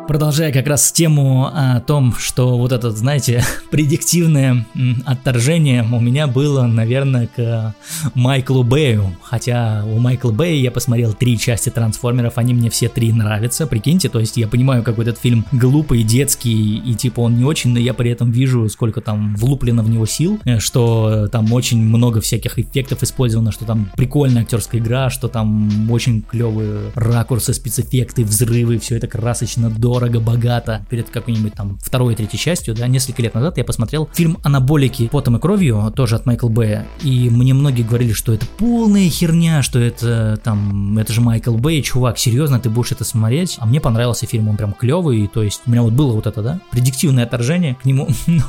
Продолжая 0.06 0.52
как 0.52 0.68
раз 0.68 0.92
тему 0.92 1.50
о 1.52 1.80
том, 1.80 2.14
что 2.16 2.56
вот 2.56 2.70
это, 2.70 2.92
знаете, 2.92 3.44
предиктивное 3.70 4.64
отторжение 5.04 5.82
у 5.82 5.98
меня 5.98 6.28
было, 6.28 6.62
наверное, 6.66 7.28
к 7.34 7.74
Майклу 8.14 8.62
Бэю. 8.62 9.16
Хотя 9.22 9.84
у 9.84 9.98
Майкла 9.98 10.30
Бэя 10.30 10.60
я 10.60 10.70
посмотрел 10.70 11.12
три 11.12 11.36
части 11.36 11.70
трансформеров, 11.70 12.38
они 12.38 12.54
мне 12.54 12.70
все 12.70 12.88
три 12.88 13.12
нравятся, 13.12 13.66
прикиньте, 13.66 14.08
то 14.08 14.20
есть 14.20 14.36
я 14.36 14.46
понимаю, 14.46 14.84
какой 14.84 15.04
этот 15.04 15.18
фильм 15.18 15.44
глупый, 15.50 16.04
детский, 16.04 16.76
и 16.76 16.94
типа 16.94 17.20
он 17.20 17.36
не 17.36 17.44
очень, 17.44 17.72
но 17.72 17.80
я 17.80 17.92
при 17.92 18.10
этом 18.10 18.30
вижу, 18.30 18.68
сколько 18.68 19.00
там 19.00 19.34
влуплено 19.34 19.82
в 19.82 19.90
него 19.90 20.06
сил, 20.06 20.38
э, 20.44 20.60
что 20.60 21.26
там 21.32 21.52
очень 21.52 21.82
много 21.82 22.20
всяких 22.20 22.60
эффектов 22.60 23.02
использовано, 23.02 23.50
что 23.50 23.64
там 23.64 23.90
прикольная 23.96 24.42
актерская 24.42 24.80
игра, 24.80 25.10
что 25.10 25.26
там 25.26 25.90
очень 25.90 26.22
клевые 26.22 26.92
ракурсы, 26.94 27.52
спецэффекты, 27.52 28.22
взрывы, 28.24 28.78
все 28.78 28.96
это 28.96 29.08
красочно, 29.08 29.68
до 29.68 29.95
дорого, 29.96 30.20
богато, 30.20 30.84
перед 30.90 31.08
какой-нибудь 31.08 31.54
там 31.54 31.78
второй 31.82 32.12
и 32.12 32.16
третьей 32.16 32.38
частью, 32.38 32.74
да, 32.74 32.86
несколько 32.86 33.22
лет 33.22 33.34
назад 33.34 33.56
я 33.56 33.64
посмотрел 33.64 34.10
фильм 34.12 34.38
«Анаболики. 34.42 35.08
Потом 35.10 35.36
и 35.36 35.40
кровью», 35.40 35.90
тоже 35.96 36.16
от 36.16 36.26
Майкла 36.26 36.48
Бэя, 36.48 36.86
и 37.02 37.30
мне 37.30 37.54
многие 37.54 37.82
говорили, 37.82 38.12
что 38.12 38.34
это 38.34 38.44
полная 38.58 39.08
херня, 39.08 39.62
что 39.62 39.78
это 39.78 40.38
там, 40.44 40.98
это 40.98 41.12
же 41.14 41.22
Майкл 41.22 41.56
Бэй, 41.56 41.80
чувак, 41.80 42.18
серьезно, 42.18 42.60
ты 42.60 42.68
будешь 42.68 42.92
это 42.92 43.04
смотреть? 43.04 43.56
А 43.58 43.64
мне 43.64 43.80
понравился 43.80 44.26
фильм, 44.26 44.48
он 44.48 44.58
прям 44.58 44.74
клевый, 44.74 45.30
то 45.32 45.42
есть 45.42 45.62
у 45.66 45.70
меня 45.70 45.80
вот 45.80 45.94
было 45.94 46.12
вот 46.12 46.26
это, 46.26 46.42
да, 46.42 46.60
предиктивное 46.70 47.24
отторжение 47.24 47.76
к 47.76 47.86
нему, 47.86 48.08
ну, 48.26 48.42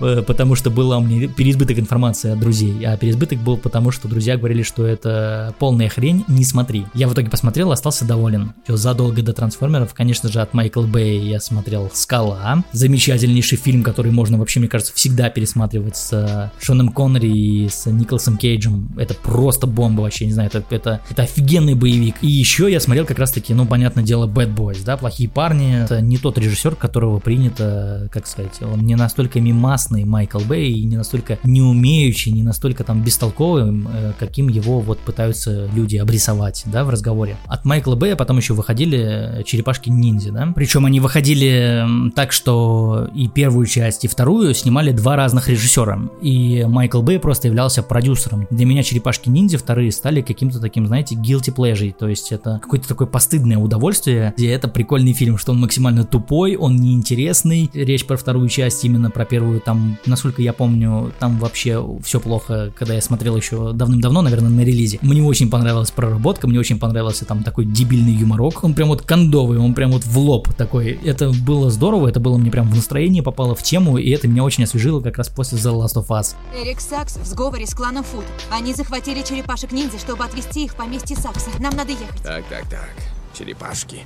э, 0.00 0.22
потому 0.22 0.54
что 0.54 0.68
было 0.68 0.98
у 0.98 1.00
меня 1.00 1.28
переизбыток 1.28 1.78
информации 1.78 2.32
от 2.32 2.40
друзей, 2.40 2.84
а 2.84 2.98
переизбыток 2.98 3.38
был 3.38 3.56
потому, 3.56 3.90
что 3.90 4.06
друзья 4.06 4.36
говорили, 4.36 4.62
что 4.62 4.84
это 4.84 5.54
полная 5.58 5.88
хрень, 5.88 6.24
не 6.28 6.44
смотри. 6.44 6.84
Я 6.92 7.08
в 7.08 7.14
итоге 7.14 7.30
посмотрел, 7.30 7.72
остался 7.72 8.04
доволен. 8.04 8.52
Все 8.64 8.76
задолго 8.76 9.22
до 9.22 9.32
трансформеров, 9.32 9.94
конечно 9.94 10.28
же, 10.28 10.40
от 10.40 10.52
Майкла 10.52 10.82
Бэй 10.90 11.18
я 11.18 11.40
смотрел 11.40 11.90
«Скала». 11.92 12.64
Замечательнейший 12.72 13.58
фильм, 13.58 13.82
который 13.82 14.12
можно 14.12 14.38
вообще, 14.38 14.60
мне 14.60 14.68
кажется, 14.68 14.92
всегда 14.94 15.30
пересматривать 15.30 15.96
с 15.96 16.12
э, 16.12 16.50
Шоном 16.62 16.90
Коннери 16.90 17.30
и 17.30 17.68
с 17.68 17.86
Николасом 17.86 18.36
Кейджем. 18.36 18.90
Это 18.96 19.14
просто 19.14 19.66
бомба 19.66 20.02
вообще, 20.02 20.26
не 20.26 20.32
знаю, 20.32 20.50
это, 20.52 20.64
это, 20.70 21.00
это 21.08 21.22
офигенный 21.22 21.74
боевик. 21.74 22.16
И 22.22 22.26
еще 22.26 22.70
я 22.70 22.80
смотрел 22.80 23.06
как 23.06 23.18
раз-таки, 23.18 23.54
ну, 23.54 23.66
понятное 23.66 24.04
дело, 24.04 24.26
Bad 24.26 24.54
Boys, 24.54 24.84
да, 24.84 24.96
«Плохие 24.96 25.28
парни». 25.28 25.84
Это 25.84 26.00
не 26.00 26.18
тот 26.18 26.38
режиссер, 26.38 26.74
которого 26.76 27.20
принято, 27.20 28.08
как 28.12 28.26
сказать, 28.26 28.60
он 28.62 28.80
не 28.80 28.96
настолько 28.96 29.40
мимасный 29.40 30.04
Майкл 30.04 30.40
Бэй 30.40 30.72
и 30.72 30.84
не 30.84 30.96
настолько 30.96 31.38
не 31.44 31.62
умеющий, 31.62 32.32
не 32.32 32.42
настолько 32.42 32.84
там 32.84 33.02
бестолковым, 33.02 33.88
э, 33.92 34.12
каким 34.18 34.48
его 34.48 34.80
вот 34.80 34.98
пытаются 34.98 35.68
люди 35.74 35.96
обрисовать, 35.96 36.64
да, 36.66 36.84
в 36.84 36.90
разговоре. 36.90 37.36
От 37.46 37.64
Майкла 37.64 37.94
Бэя 37.94 38.16
потом 38.16 38.38
еще 38.38 38.54
выходили 38.54 39.42
«Черепашки-ниндзя», 39.46 40.32
да, 40.32 40.52
причем 40.54 40.79
причем 40.80 40.86
они 40.86 41.00
выходили 41.00 42.10
так, 42.14 42.32
что 42.32 43.08
и 43.14 43.28
первую 43.28 43.66
часть, 43.66 44.06
и 44.06 44.08
вторую 44.08 44.54
снимали 44.54 44.92
два 44.92 45.14
разных 45.14 45.48
режиссера. 45.48 46.00
И 46.22 46.64
Майкл 46.66 47.02
Бэй 47.02 47.18
просто 47.18 47.48
являлся 47.48 47.82
продюсером. 47.82 48.46
Для 48.48 48.64
меня 48.64 48.82
«Черепашки 48.82 49.28
ниндзя» 49.28 49.58
вторые 49.58 49.92
стали 49.92 50.22
каким-то 50.22 50.58
таким, 50.58 50.86
знаете, 50.86 51.16
guilty 51.16 51.54
pleasure. 51.54 51.94
То 51.98 52.08
есть 52.08 52.32
это 52.32 52.60
какое-то 52.62 52.88
такое 52.88 53.06
постыдное 53.06 53.58
удовольствие, 53.58 54.32
где 54.38 54.52
это 54.52 54.68
прикольный 54.68 55.12
фильм, 55.12 55.36
что 55.36 55.52
он 55.52 55.60
максимально 55.60 56.04
тупой, 56.04 56.56
он 56.56 56.76
неинтересный. 56.76 57.70
Речь 57.74 58.06
про 58.06 58.16
вторую 58.16 58.48
часть, 58.48 58.82
именно 58.82 59.10
про 59.10 59.26
первую, 59.26 59.60
там, 59.60 59.98
насколько 60.06 60.40
я 60.40 60.54
помню, 60.54 61.12
там 61.18 61.38
вообще 61.38 61.84
все 62.02 62.20
плохо, 62.20 62.72
когда 62.74 62.94
я 62.94 63.02
смотрел 63.02 63.36
еще 63.36 63.72
давным-давно, 63.74 64.22
наверное, 64.22 64.50
на 64.50 64.62
релизе. 64.62 64.98
Мне 65.02 65.22
очень 65.22 65.50
понравилась 65.50 65.90
проработка, 65.90 66.48
мне 66.48 66.58
очень 66.58 66.78
понравился 66.78 67.26
там 67.26 67.42
такой 67.42 67.66
дебильный 67.66 68.14
юморок. 68.14 68.64
Он 68.64 68.72
прям 68.72 68.88
вот 68.88 69.02
кондовый, 69.02 69.58
он 69.58 69.74
прям 69.74 69.90
вот 69.92 70.04
в 70.06 70.18
лоб 70.18 70.48
так 70.56 70.69
такой, 70.70 71.00
это 71.04 71.32
было 71.32 71.68
здорово, 71.68 72.06
это 72.06 72.20
было 72.20 72.38
мне 72.38 72.48
прям 72.48 72.70
в 72.70 72.74
настроение, 72.76 73.24
попало 73.24 73.56
в 73.56 73.62
тему, 73.62 73.98
и 73.98 74.08
это 74.10 74.28
меня 74.28 74.44
очень 74.44 74.62
освежило 74.62 75.00
как 75.00 75.18
раз 75.18 75.28
после 75.28 75.58
The 75.58 75.72
Last 75.72 75.96
of 75.96 76.06
Us. 76.08 76.36
Эрик 76.54 76.80
Сакс 76.80 77.16
в 77.16 77.26
сговоре 77.26 77.66
с 77.66 77.74
кланом 77.74 78.04
Фуд. 78.04 78.24
Они 78.52 78.72
захватили 78.72 79.22
черепашек-ниндзя, 79.22 79.98
чтобы 79.98 80.24
отвезти 80.24 80.66
их 80.66 80.72
в 80.72 80.76
поместье 80.76 81.16
Сакса. 81.16 81.50
Нам 81.58 81.74
надо 81.74 81.90
ехать. 81.90 82.22
Так, 82.22 82.44
так, 82.44 82.68
так. 82.68 82.90
Черепашки. 83.36 84.04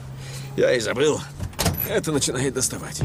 Я 0.57 0.73
и 0.73 0.81
забыл. 0.81 1.21
Это 1.91 2.13
начинает 2.13 2.55
доставать. 2.55 3.03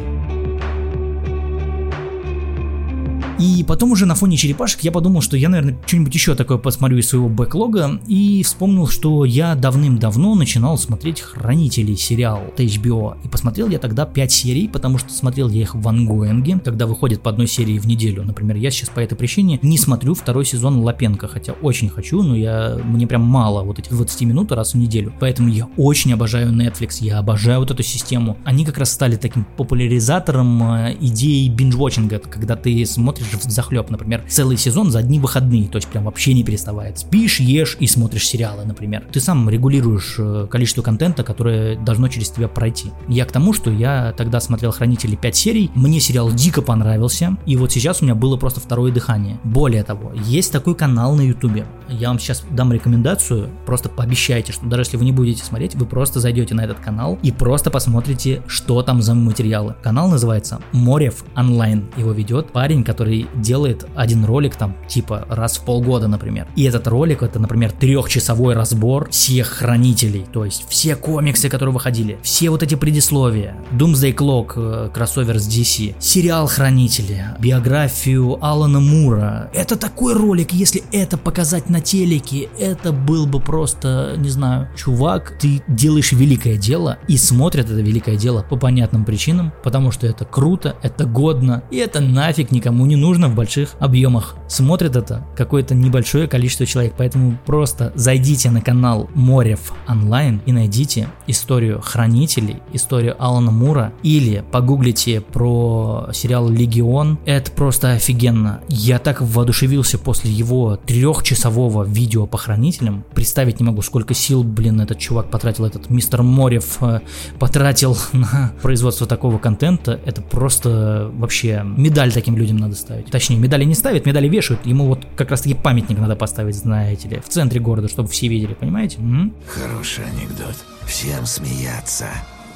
И 3.40 3.64
потом 3.64 3.92
уже 3.92 4.06
на 4.06 4.16
фоне 4.16 4.36
черепашек 4.36 4.82
я 4.82 4.92
подумал, 4.92 5.22
что 5.22 5.38
я, 5.38 5.48
наверное, 5.48 5.78
что-нибудь 5.86 6.14
еще 6.14 6.36
такое 6.36 6.58
посмотрю 6.58 6.98
из 6.98 7.08
своего 7.08 7.30
бэклога 7.30 8.02
и 8.06 8.44
вспомнил, 8.44 8.88
что 8.88 9.24
я 9.24 9.56
давным-давно 9.56 10.36
начинал 10.36 10.78
смотреть 10.78 11.22
«Хранителей» 11.22 11.96
сериал 11.96 12.42
от 12.50 12.60
HBO. 12.60 13.18
И 13.24 13.30
посмотрел 13.30 13.70
я 13.70 13.80
тогда 13.80 14.06
5 14.06 14.32
серий, 14.32 14.68
потому 14.68 14.98
что 14.98 15.14
смотрел 15.14 15.48
я 15.50 15.62
их 15.62 15.74
в 15.74 15.88
ангоинге, 15.88 16.60
когда 16.60 16.86
выходит 16.86 17.22
по 17.22 17.30
одной 17.30 17.48
серии 17.48 17.80
в 17.80 17.88
неделю. 17.88 18.24
Например, 18.24 18.58
я 18.58 18.72
сейчас 18.72 18.90
по 18.90 19.00
этой 19.00 19.16
причине 19.16 19.60
не 19.62 19.78
смотрю 19.78 20.16
второй 20.16 20.44
сезон 20.44 20.80
Лапенко, 20.80 21.30
хотя 21.30 21.54
очень 21.54 21.90
хочу, 21.90 22.22
но 22.22 22.36
я, 22.36 22.78
мне 22.84 23.08
прям 23.08 23.22
мало 23.22 23.64
вот 23.64 23.80
этих 23.80 23.92
20 23.92 24.22
минут 24.22 24.52
раз 24.52 24.74
в 24.74 24.78
неделю. 24.78 25.14
Поэтому 25.20 25.48
я 25.48 25.70
очень 25.78 26.12
обожаю 26.12 26.52
Netflix, 26.52 26.98
я 27.00 27.20
обожаю 27.20 27.60
вот 27.60 27.72
эту 27.72 27.84
систему. 27.84 28.38
Они 28.44 28.66
как 28.66 28.78
раз 28.78 28.92
стали 28.92 29.16
таким 29.16 29.46
популяризатором 29.58 30.62
э, 30.74 30.98
идеи 31.00 31.48
биндж-вотчинга, 31.48 32.20
когда 32.20 32.58
ты 32.58 32.86
смотришь 32.86 33.29
смотришь 33.30 33.48
в 33.48 33.52
захлеб, 33.52 33.90
например, 33.90 34.24
целый 34.28 34.58
сезон 34.58 34.92
за 34.92 35.00
одни 35.00 35.20
выходные, 35.20 35.68
то 35.68 35.78
есть 35.78 35.88
прям 35.88 36.06
вообще 36.06 36.34
не 36.34 36.44
переставает. 36.44 37.00
Спишь, 37.00 37.40
ешь 37.40 37.78
и 37.80 37.88
смотришь 37.88 38.28
сериалы, 38.28 38.66
например. 38.66 39.06
Ты 39.12 39.20
сам 39.20 39.50
регулируешь 39.50 40.16
э, 40.18 40.48
количество 40.50 40.82
контента, 40.82 41.24
которое 41.24 41.78
должно 41.78 42.08
через 42.08 42.30
тебя 42.30 42.48
пройти. 42.48 42.92
Я 43.08 43.26
к 43.26 43.32
тому, 43.32 43.54
что 43.54 43.72
я 43.72 44.14
тогда 44.18 44.40
смотрел 44.40 44.72
«Хранители» 44.72 45.16
5 45.16 45.36
серий, 45.36 45.72
мне 45.76 46.00
сериал 46.00 46.32
дико 46.32 46.62
понравился, 46.62 47.38
и 47.46 47.56
вот 47.56 47.72
сейчас 47.72 48.02
у 48.02 48.06
меня 48.06 48.16
было 48.16 48.38
просто 48.38 48.60
второе 48.60 48.92
дыхание. 48.92 49.40
Более 49.44 49.84
того, 49.84 50.12
есть 50.26 50.52
такой 50.52 50.76
канал 50.76 51.16
на 51.16 51.22
ютубе. 51.22 51.66
Я 51.88 52.10
вам 52.10 52.20
сейчас 52.20 52.44
дам 52.52 52.72
рекомендацию, 52.72 53.50
просто 53.66 53.90
пообещайте, 53.90 54.54
что 54.54 54.66
даже 54.66 54.84
если 54.84 54.98
вы 54.98 55.06
не 55.06 55.12
будете 55.12 55.44
смотреть, 55.44 55.76
вы 55.76 55.86
просто 55.86 56.20
зайдете 56.20 56.56
на 56.56 56.62
этот 56.62 56.80
канал 56.80 57.18
и 57.24 57.32
просто 57.32 57.72
посмотрите, 57.72 58.42
что 58.48 58.82
там 58.84 59.02
за 59.02 59.14
материалы. 59.14 59.76
Канал 59.82 60.10
называется 60.10 60.60
Морев 60.72 61.24
Онлайн. 61.36 61.88
Его 61.98 62.12
ведет 62.12 62.52
парень, 62.52 62.84
который 62.84 63.19
который 63.20 63.42
делает 63.42 63.86
один 63.96 64.26
ролик 64.26 64.56
там 64.56 64.76
типа 64.88 65.26
раз 65.30 65.58
в 65.58 65.62
полгода, 65.62 66.08
например. 66.08 66.48
И 66.56 66.64
этот 66.64 66.88
ролик 66.88 67.24
это, 67.24 67.40
например, 67.40 67.72
трехчасовой 67.72 68.54
разбор 68.54 69.10
всех 69.10 69.48
хранителей, 69.48 70.26
то 70.32 70.46
есть 70.46 70.66
все 70.70 70.96
комиксы, 70.96 71.50
которые 71.50 71.74
выходили, 71.74 72.18
все 72.22 72.50
вот 72.50 72.64
эти 72.64 72.76
предисловия, 72.76 73.56
Doomsday 73.72 74.14
Clock, 74.14 74.54
э, 74.56 74.90
кроссовер 74.94 75.40
с 75.40 75.48
DC, 75.48 75.96
сериал 76.00 76.48
Хранители, 76.48 77.26
биографию 77.40 78.38
Алана 78.42 78.80
Мура. 78.80 79.50
Это 79.54 79.76
такой 79.76 80.14
ролик, 80.14 80.52
если 80.52 80.84
это 80.92 81.18
показать 81.18 81.70
на 81.70 81.82
телеке, 81.82 82.50
это 82.60 82.92
был 82.92 83.26
бы 83.26 83.40
просто, 83.40 84.16
не 84.18 84.30
знаю, 84.30 84.68
чувак, 84.76 85.34
ты 85.40 85.62
делаешь 85.68 86.12
великое 86.12 86.58
дело 86.58 86.98
и 87.08 87.18
смотрят 87.18 87.66
это 87.66 87.82
великое 87.82 88.16
дело 88.16 88.46
по 88.50 88.56
понятным 88.58 89.06
причинам, 89.06 89.52
потому 89.64 89.92
что 89.92 90.08
это 90.08 90.26
круто, 90.26 90.76
это 90.82 91.06
годно 91.06 91.64
и 91.72 91.78
это 91.78 92.00
нафиг 92.00 92.52
никому 92.52 92.86
не 92.86 92.96
нужно 92.96 93.09
в 93.18 93.36
больших 93.36 93.76
объемах. 93.80 94.36
Смотрят 94.48 94.96
это 94.96 95.26
какое-то 95.36 95.76
небольшое 95.76 96.28
количество 96.28 96.66
человек, 96.66 96.94
поэтому 96.98 97.38
просто 97.46 97.92
зайдите 97.96 98.52
на 98.52 98.62
канал 98.62 99.10
Морев 99.14 99.74
онлайн 99.88 100.42
и 100.46 100.52
найдите 100.52 101.08
историю 101.28 101.82
Хранителей, 101.82 102.58
историю 102.74 103.16
Алана 103.20 103.52
Мура 103.52 103.94
или 104.04 104.44
погуглите 104.52 105.22
про 105.22 106.10
сериал 106.14 106.50
Легион. 106.50 107.20
Это 107.26 107.52
просто 107.52 107.94
офигенно. 107.94 108.62
Я 108.68 109.00
так 109.00 109.22
воодушевился 109.22 109.98
после 109.98 110.32
его 110.32 110.76
трехчасового 110.76 111.84
видео 111.84 112.26
по 112.26 112.38
Хранителям. 112.38 113.04
Представить 113.14 113.60
не 113.60 113.66
могу, 113.66 113.82
сколько 113.82 114.14
сил, 114.14 114.44
блин, 114.44 114.82
этот 114.82 115.00
чувак 115.00 115.30
потратил, 115.30 115.66
этот 115.66 115.90
мистер 115.90 116.24
Морев 116.24 116.78
э, 116.82 117.02
потратил 117.40 117.98
на 118.14 118.54
производство 118.62 119.08
такого 119.08 119.38
контента. 119.38 120.00
Это 120.06 120.22
просто 120.22 121.12
вообще 121.14 121.64
медаль 121.64 122.12
таким 122.12 122.38
людям 122.38 122.58
надо 122.58 122.76
ставить. 122.76 122.99
Точнее, 123.04 123.38
медали 123.38 123.64
не 123.64 123.76
ставят, 123.76 124.06
медали 124.06 124.28
вешают. 124.28 124.66
Ему 124.66 124.88
вот 124.88 125.06
как 125.16 125.32
раз 125.32 125.42
таки 125.42 125.54
памятник 125.56 125.98
надо 126.00 126.16
поставить, 126.16 126.56
знаете 126.56 127.08
ли, 127.08 127.20
в 127.20 127.30
центре 127.30 127.60
города, 127.60 127.88
чтобы 127.88 128.10
все 128.10 128.28
видели, 128.28 128.54
понимаете? 128.54 128.98
М? 128.98 129.34
Хороший 129.48 130.06
анекдот. 130.06 130.56
Всем 130.86 131.26
смеяться. 131.26 132.08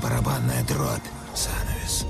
Барабанная 0.02 0.64
дробь. 0.68 1.04
Занавес 1.36 2.06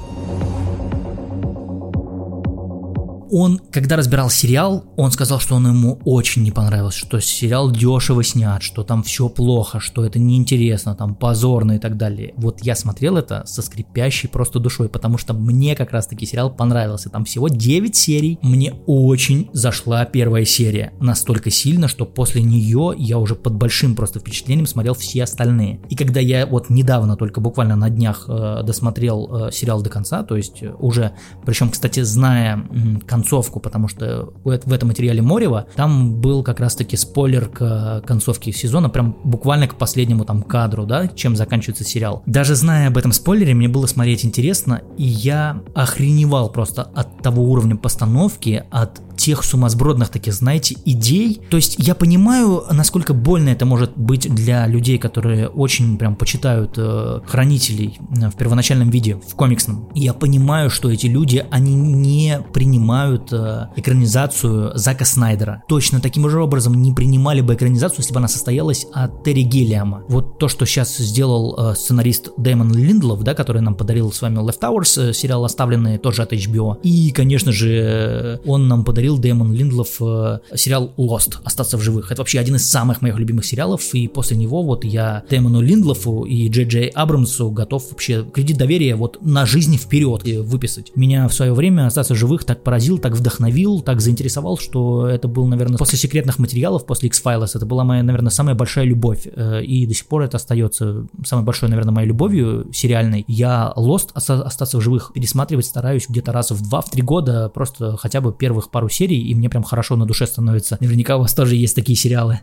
он, 3.34 3.60
когда 3.72 3.96
разбирал 3.96 4.30
сериал, 4.30 4.86
он 4.96 5.12
сказал, 5.12 5.40
что 5.40 5.56
он 5.56 5.68
ему 5.68 6.00
очень 6.06 6.44
не 6.44 6.52
понравился, 6.52 7.00
что 7.00 7.20
сериал 7.20 7.72
дешево 7.72 8.24
снят, 8.24 8.62
что 8.62 8.84
там 8.84 9.02
все 9.02 9.28
плохо, 9.28 9.80
что 9.80 10.06
это 10.06 10.20
неинтересно, 10.20 10.94
там 10.94 11.16
позорно 11.16 11.74
и 11.74 11.80
так 11.80 11.98
далее. 11.98 12.36
Вот 12.38 12.60
я 12.62 12.76
смотрел 12.76 13.18
это 13.18 13.44
со 13.48 13.64
скрипящей 13.64 14.30
просто 14.30 14.60
душой, 14.60 14.88
потому 14.88 15.18
что 15.18 15.34
мне 15.34 15.76
как 15.76 15.92
раз 15.92 16.06
таки 16.06 16.28
сериал 16.28 16.54
понравился. 16.54 17.10
Там 17.10 17.26
всего 17.26 17.48
9 17.48 17.96
серий. 17.96 18.38
Мне 18.44 18.76
очень 18.86 19.50
зашла 19.52 20.06
первая 20.06 20.46
серия. 20.46 20.94
Настолько 21.00 21.50
сильно, 21.50 21.88
что 21.88 22.06
после 22.06 22.44
нее 22.44 22.94
я 22.96 23.18
уже 23.18 23.34
под 23.34 23.56
большим 23.56 23.96
просто 23.96 24.20
впечатлением 24.20 24.68
смотрел 24.68 24.94
все 24.94 25.24
остальные. 25.24 25.80
И 25.90 25.96
когда 25.96 26.20
я 26.20 26.46
вот 26.46 26.70
недавно, 26.70 27.18
только 27.18 27.42
буквально 27.42 27.76
на 27.76 27.90
днях 27.90 28.26
э, 28.28 28.62
досмотрел 28.64 29.48
э, 29.48 29.52
сериал 29.52 29.82
до 29.82 29.90
конца, 29.90 30.22
то 30.22 30.38
есть 30.38 30.62
уже, 30.78 31.14
причем, 31.48 31.72
кстати, 31.72 32.02
зная 32.02 32.60
э, 32.70 33.00
концовку, 33.24 33.60
потому 33.62 33.88
что 33.88 34.34
в 34.44 34.74
этом 34.74 34.90
материале 34.90 35.22
Морева 35.22 35.68
там 35.76 36.20
был 36.20 36.44
как 36.44 36.60
раз-таки 36.60 36.98
спойлер 36.98 37.48
к 37.48 38.04
концовке 38.06 38.52
сезона, 38.52 38.90
прям 38.90 39.16
буквально 39.24 39.68
к 39.68 39.76
последнему 39.76 40.26
там 40.26 40.44
кадру, 40.44 40.86
да, 40.86 41.08
чем 41.08 41.36
заканчивается 41.36 41.86
сериал. 41.86 42.22
Даже 42.26 42.56
зная 42.56 42.90
об 42.90 42.98
этом 42.98 43.14
спойлере, 43.14 43.54
мне 43.54 43.70
было 43.70 43.88
смотреть 43.88 44.26
интересно, 44.26 44.82
и 44.98 45.06
я 45.06 45.62
охреневал 45.74 46.52
просто 46.52 46.84
от 46.84 47.22
того 47.22 47.44
уровня 47.44 47.78
постановки, 47.78 48.64
от 48.72 49.00
тех 49.16 49.44
сумасбродных 49.44 50.10
таких, 50.10 50.34
знаете, 50.34 50.76
идей. 50.86 51.40
То 51.50 51.58
есть 51.58 51.76
я 51.78 51.96
понимаю, 51.96 52.64
насколько 52.72 53.14
больно 53.14 53.50
это 53.50 53.66
может 53.66 53.96
быть 53.96 54.34
для 54.34 54.68
людей, 54.68 54.98
которые 54.98 55.48
очень 55.48 55.98
прям 55.98 56.16
почитают 56.16 56.74
э, 56.78 57.22
хранителей 57.26 58.00
э, 58.00 58.30
в 58.30 58.36
первоначальном 58.36 58.90
виде, 58.90 59.16
в 59.16 59.36
комиксном. 59.36 59.90
я 59.94 60.14
понимаю, 60.14 60.70
что 60.70 60.92
эти 60.92 61.08
люди, 61.08 61.46
они 61.52 61.76
не 61.76 62.40
принимают 62.54 63.13
э, 63.32 63.68
экранизацию 63.76 64.72
Зака 64.76 65.06
Снайдера. 65.06 65.64
Точно 65.68 66.00
таким 66.00 66.30
же 66.30 66.42
образом 66.42 66.74
не 66.82 66.94
принимали 66.94 67.42
бы 67.42 67.54
экранизацию, 67.56 68.00
если 68.00 68.14
бы 68.14 68.20
она 68.20 68.28
состоялась 68.28 68.86
от 68.94 69.24
Терри 69.24 69.42
Гиллиама. 69.42 70.04
Вот 70.08 70.40
то, 70.40 70.48
что 70.48 70.66
сейчас 70.66 70.98
сделал 70.98 71.56
э, 71.58 71.76
сценарист 71.76 72.30
Дэймон 72.38 72.74
Линдлов, 72.74 73.24
да, 73.24 73.34
который 73.34 73.62
нам 73.62 73.76
подарил 73.76 74.12
с 74.12 74.22
вами 74.22 74.38
Left 74.40 74.60
Hours, 74.60 75.10
э, 75.10 75.14
сериал 75.14 75.46
оставленный 75.46 75.98
тоже 75.98 76.24
от 76.24 76.34
HBO. 76.34 76.78
И, 76.84 77.12
конечно 77.12 77.52
же, 77.52 77.70
э, 77.72 78.38
он 78.46 78.68
нам 78.68 78.84
подарил 78.84 79.18
Дэймон 79.18 79.54
Линдлов 79.54 80.02
э, 80.02 80.40
сериал 80.56 80.94
Lost, 80.98 81.38
Остаться 81.44 81.78
в 81.78 81.82
живых. 81.82 82.12
Это 82.12 82.22
вообще 82.22 82.40
один 82.40 82.56
из 82.56 82.70
самых 82.70 83.02
моих 83.02 83.18
любимых 83.18 83.46
сериалов, 83.46 83.94
и 83.94 84.08
после 84.08 84.38
него 84.38 84.64
вот 84.64 84.84
я 84.84 85.24
Дэймону 85.30 85.62
Линдлофу 85.62 86.24
и 86.24 86.50
Джей 86.50 86.66
Джей 86.66 86.88
Абрамсу 86.88 87.52
готов 87.52 87.90
вообще 87.92 88.26
кредит 88.34 88.58
доверия 88.58 88.96
вот 88.96 89.20
на 89.22 89.46
жизнь 89.46 89.78
вперед 89.78 90.24
выписать. 90.24 90.92
Меня 90.96 91.28
в 91.28 91.34
свое 91.34 91.54
время 91.54 91.88
Остаться 91.94 92.16
в 92.16 92.18
живых 92.18 92.44
так 92.44 92.64
поразил, 92.64 92.93
так 92.98 93.14
вдохновил, 93.14 93.82
так 93.82 94.02
заинтересовал, 94.02 94.58
что 94.58 95.08
это 95.08 95.28
был, 95.28 95.48
наверное, 95.48 95.78
после 95.78 95.98
секретных 95.98 96.40
материалов, 96.40 96.86
после 96.86 97.08
X-Files, 97.08 97.52
это 97.56 97.66
была 97.66 97.84
моя, 97.84 98.04
наверное, 98.04 98.30
самая 98.32 98.56
большая 98.56 98.86
любовь, 98.86 99.26
э, 99.26 99.64
и 99.64 99.86
до 99.86 99.94
сих 99.94 100.08
пор 100.08 100.24
это 100.24 100.38
остается 100.38 101.08
самой 101.26 101.46
большой, 101.46 101.70
наверное, 101.70 101.94
моей 101.94 102.08
любовью 102.08 102.68
сериальной. 102.74 103.26
Я 103.28 103.74
Lost, 103.76 104.10
Остаться 104.14 104.78
в 104.78 104.82
живых 104.82 105.12
пересматривать 105.14 105.66
стараюсь 105.66 106.06
где-то 106.08 106.32
раз 106.32 106.52
в 106.52 106.62
два, 106.68 106.82
в 106.82 106.90
три 106.90 107.02
года, 107.02 107.50
просто 107.50 107.98
хотя 107.98 108.22
бы 108.22 108.34
первых 108.34 108.70
пару 108.70 108.90
серий, 108.90 109.22
и 109.22 109.36
мне 109.36 109.50
прям 109.50 109.64
хорошо 109.64 109.96
на 109.96 110.06
душе 110.06 110.28
становится. 110.28 110.78
Наверняка 110.80 111.18
у 111.18 111.22
вас 111.22 111.34
тоже 111.34 111.56
есть 111.56 111.76
такие 111.76 111.96
сериалы. 111.96 112.40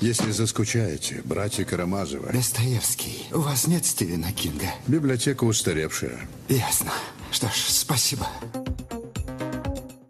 Если 0.00 0.30
заскучаете, 0.30 1.22
братья 1.24 1.64
Карамазовы. 1.64 2.32
Достоевский, 2.32 3.24
у 3.32 3.40
вас 3.40 3.66
нет 3.66 3.84
Стивена 3.84 4.30
Кинга? 4.32 4.66
Библиотека 4.86 5.44
устаревшая. 5.44 6.20
Ясно. 6.48 6.92
Что 7.30 7.48
ж, 7.48 7.50
спасибо. 7.68 8.26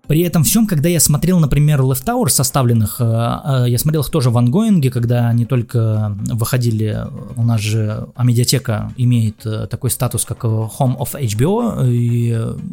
При 0.09 0.23
этом 0.23 0.43
всем, 0.43 0.67
когда 0.67 0.89
я 0.89 1.01
смотрел, 1.01 1.39
например, 1.39 1.83
Left 1.83 2.03
Tower 2.03 2.31
составленных, 2.31 2.97
э, 2.99 3.05
э, 3.05 3.65
я 3.69 3.79
смотрел 3.79 4.03
их 4.03 4.09
тоже 4.09 4.31
в 4.31 4.39
ангоинге, 4.39 4.91
когда 4.91 5.29
они 5.29 5.45
только 5.45 6.17
выходили, 6.33 7.07
у 7.37 7.45
нас 7.45 7.61
же 7.61 8.09
Амедиатека 8.17 8.91
имеет 8.97 9.45
э, 9.45 9.67
такой 9.67 9.91
статус, 9.91 10.25
как 10.25 10.45
Home 10.45 10.97
of 10.97 11.11
HBO, 11.13 11.87
и, 11.87 12.31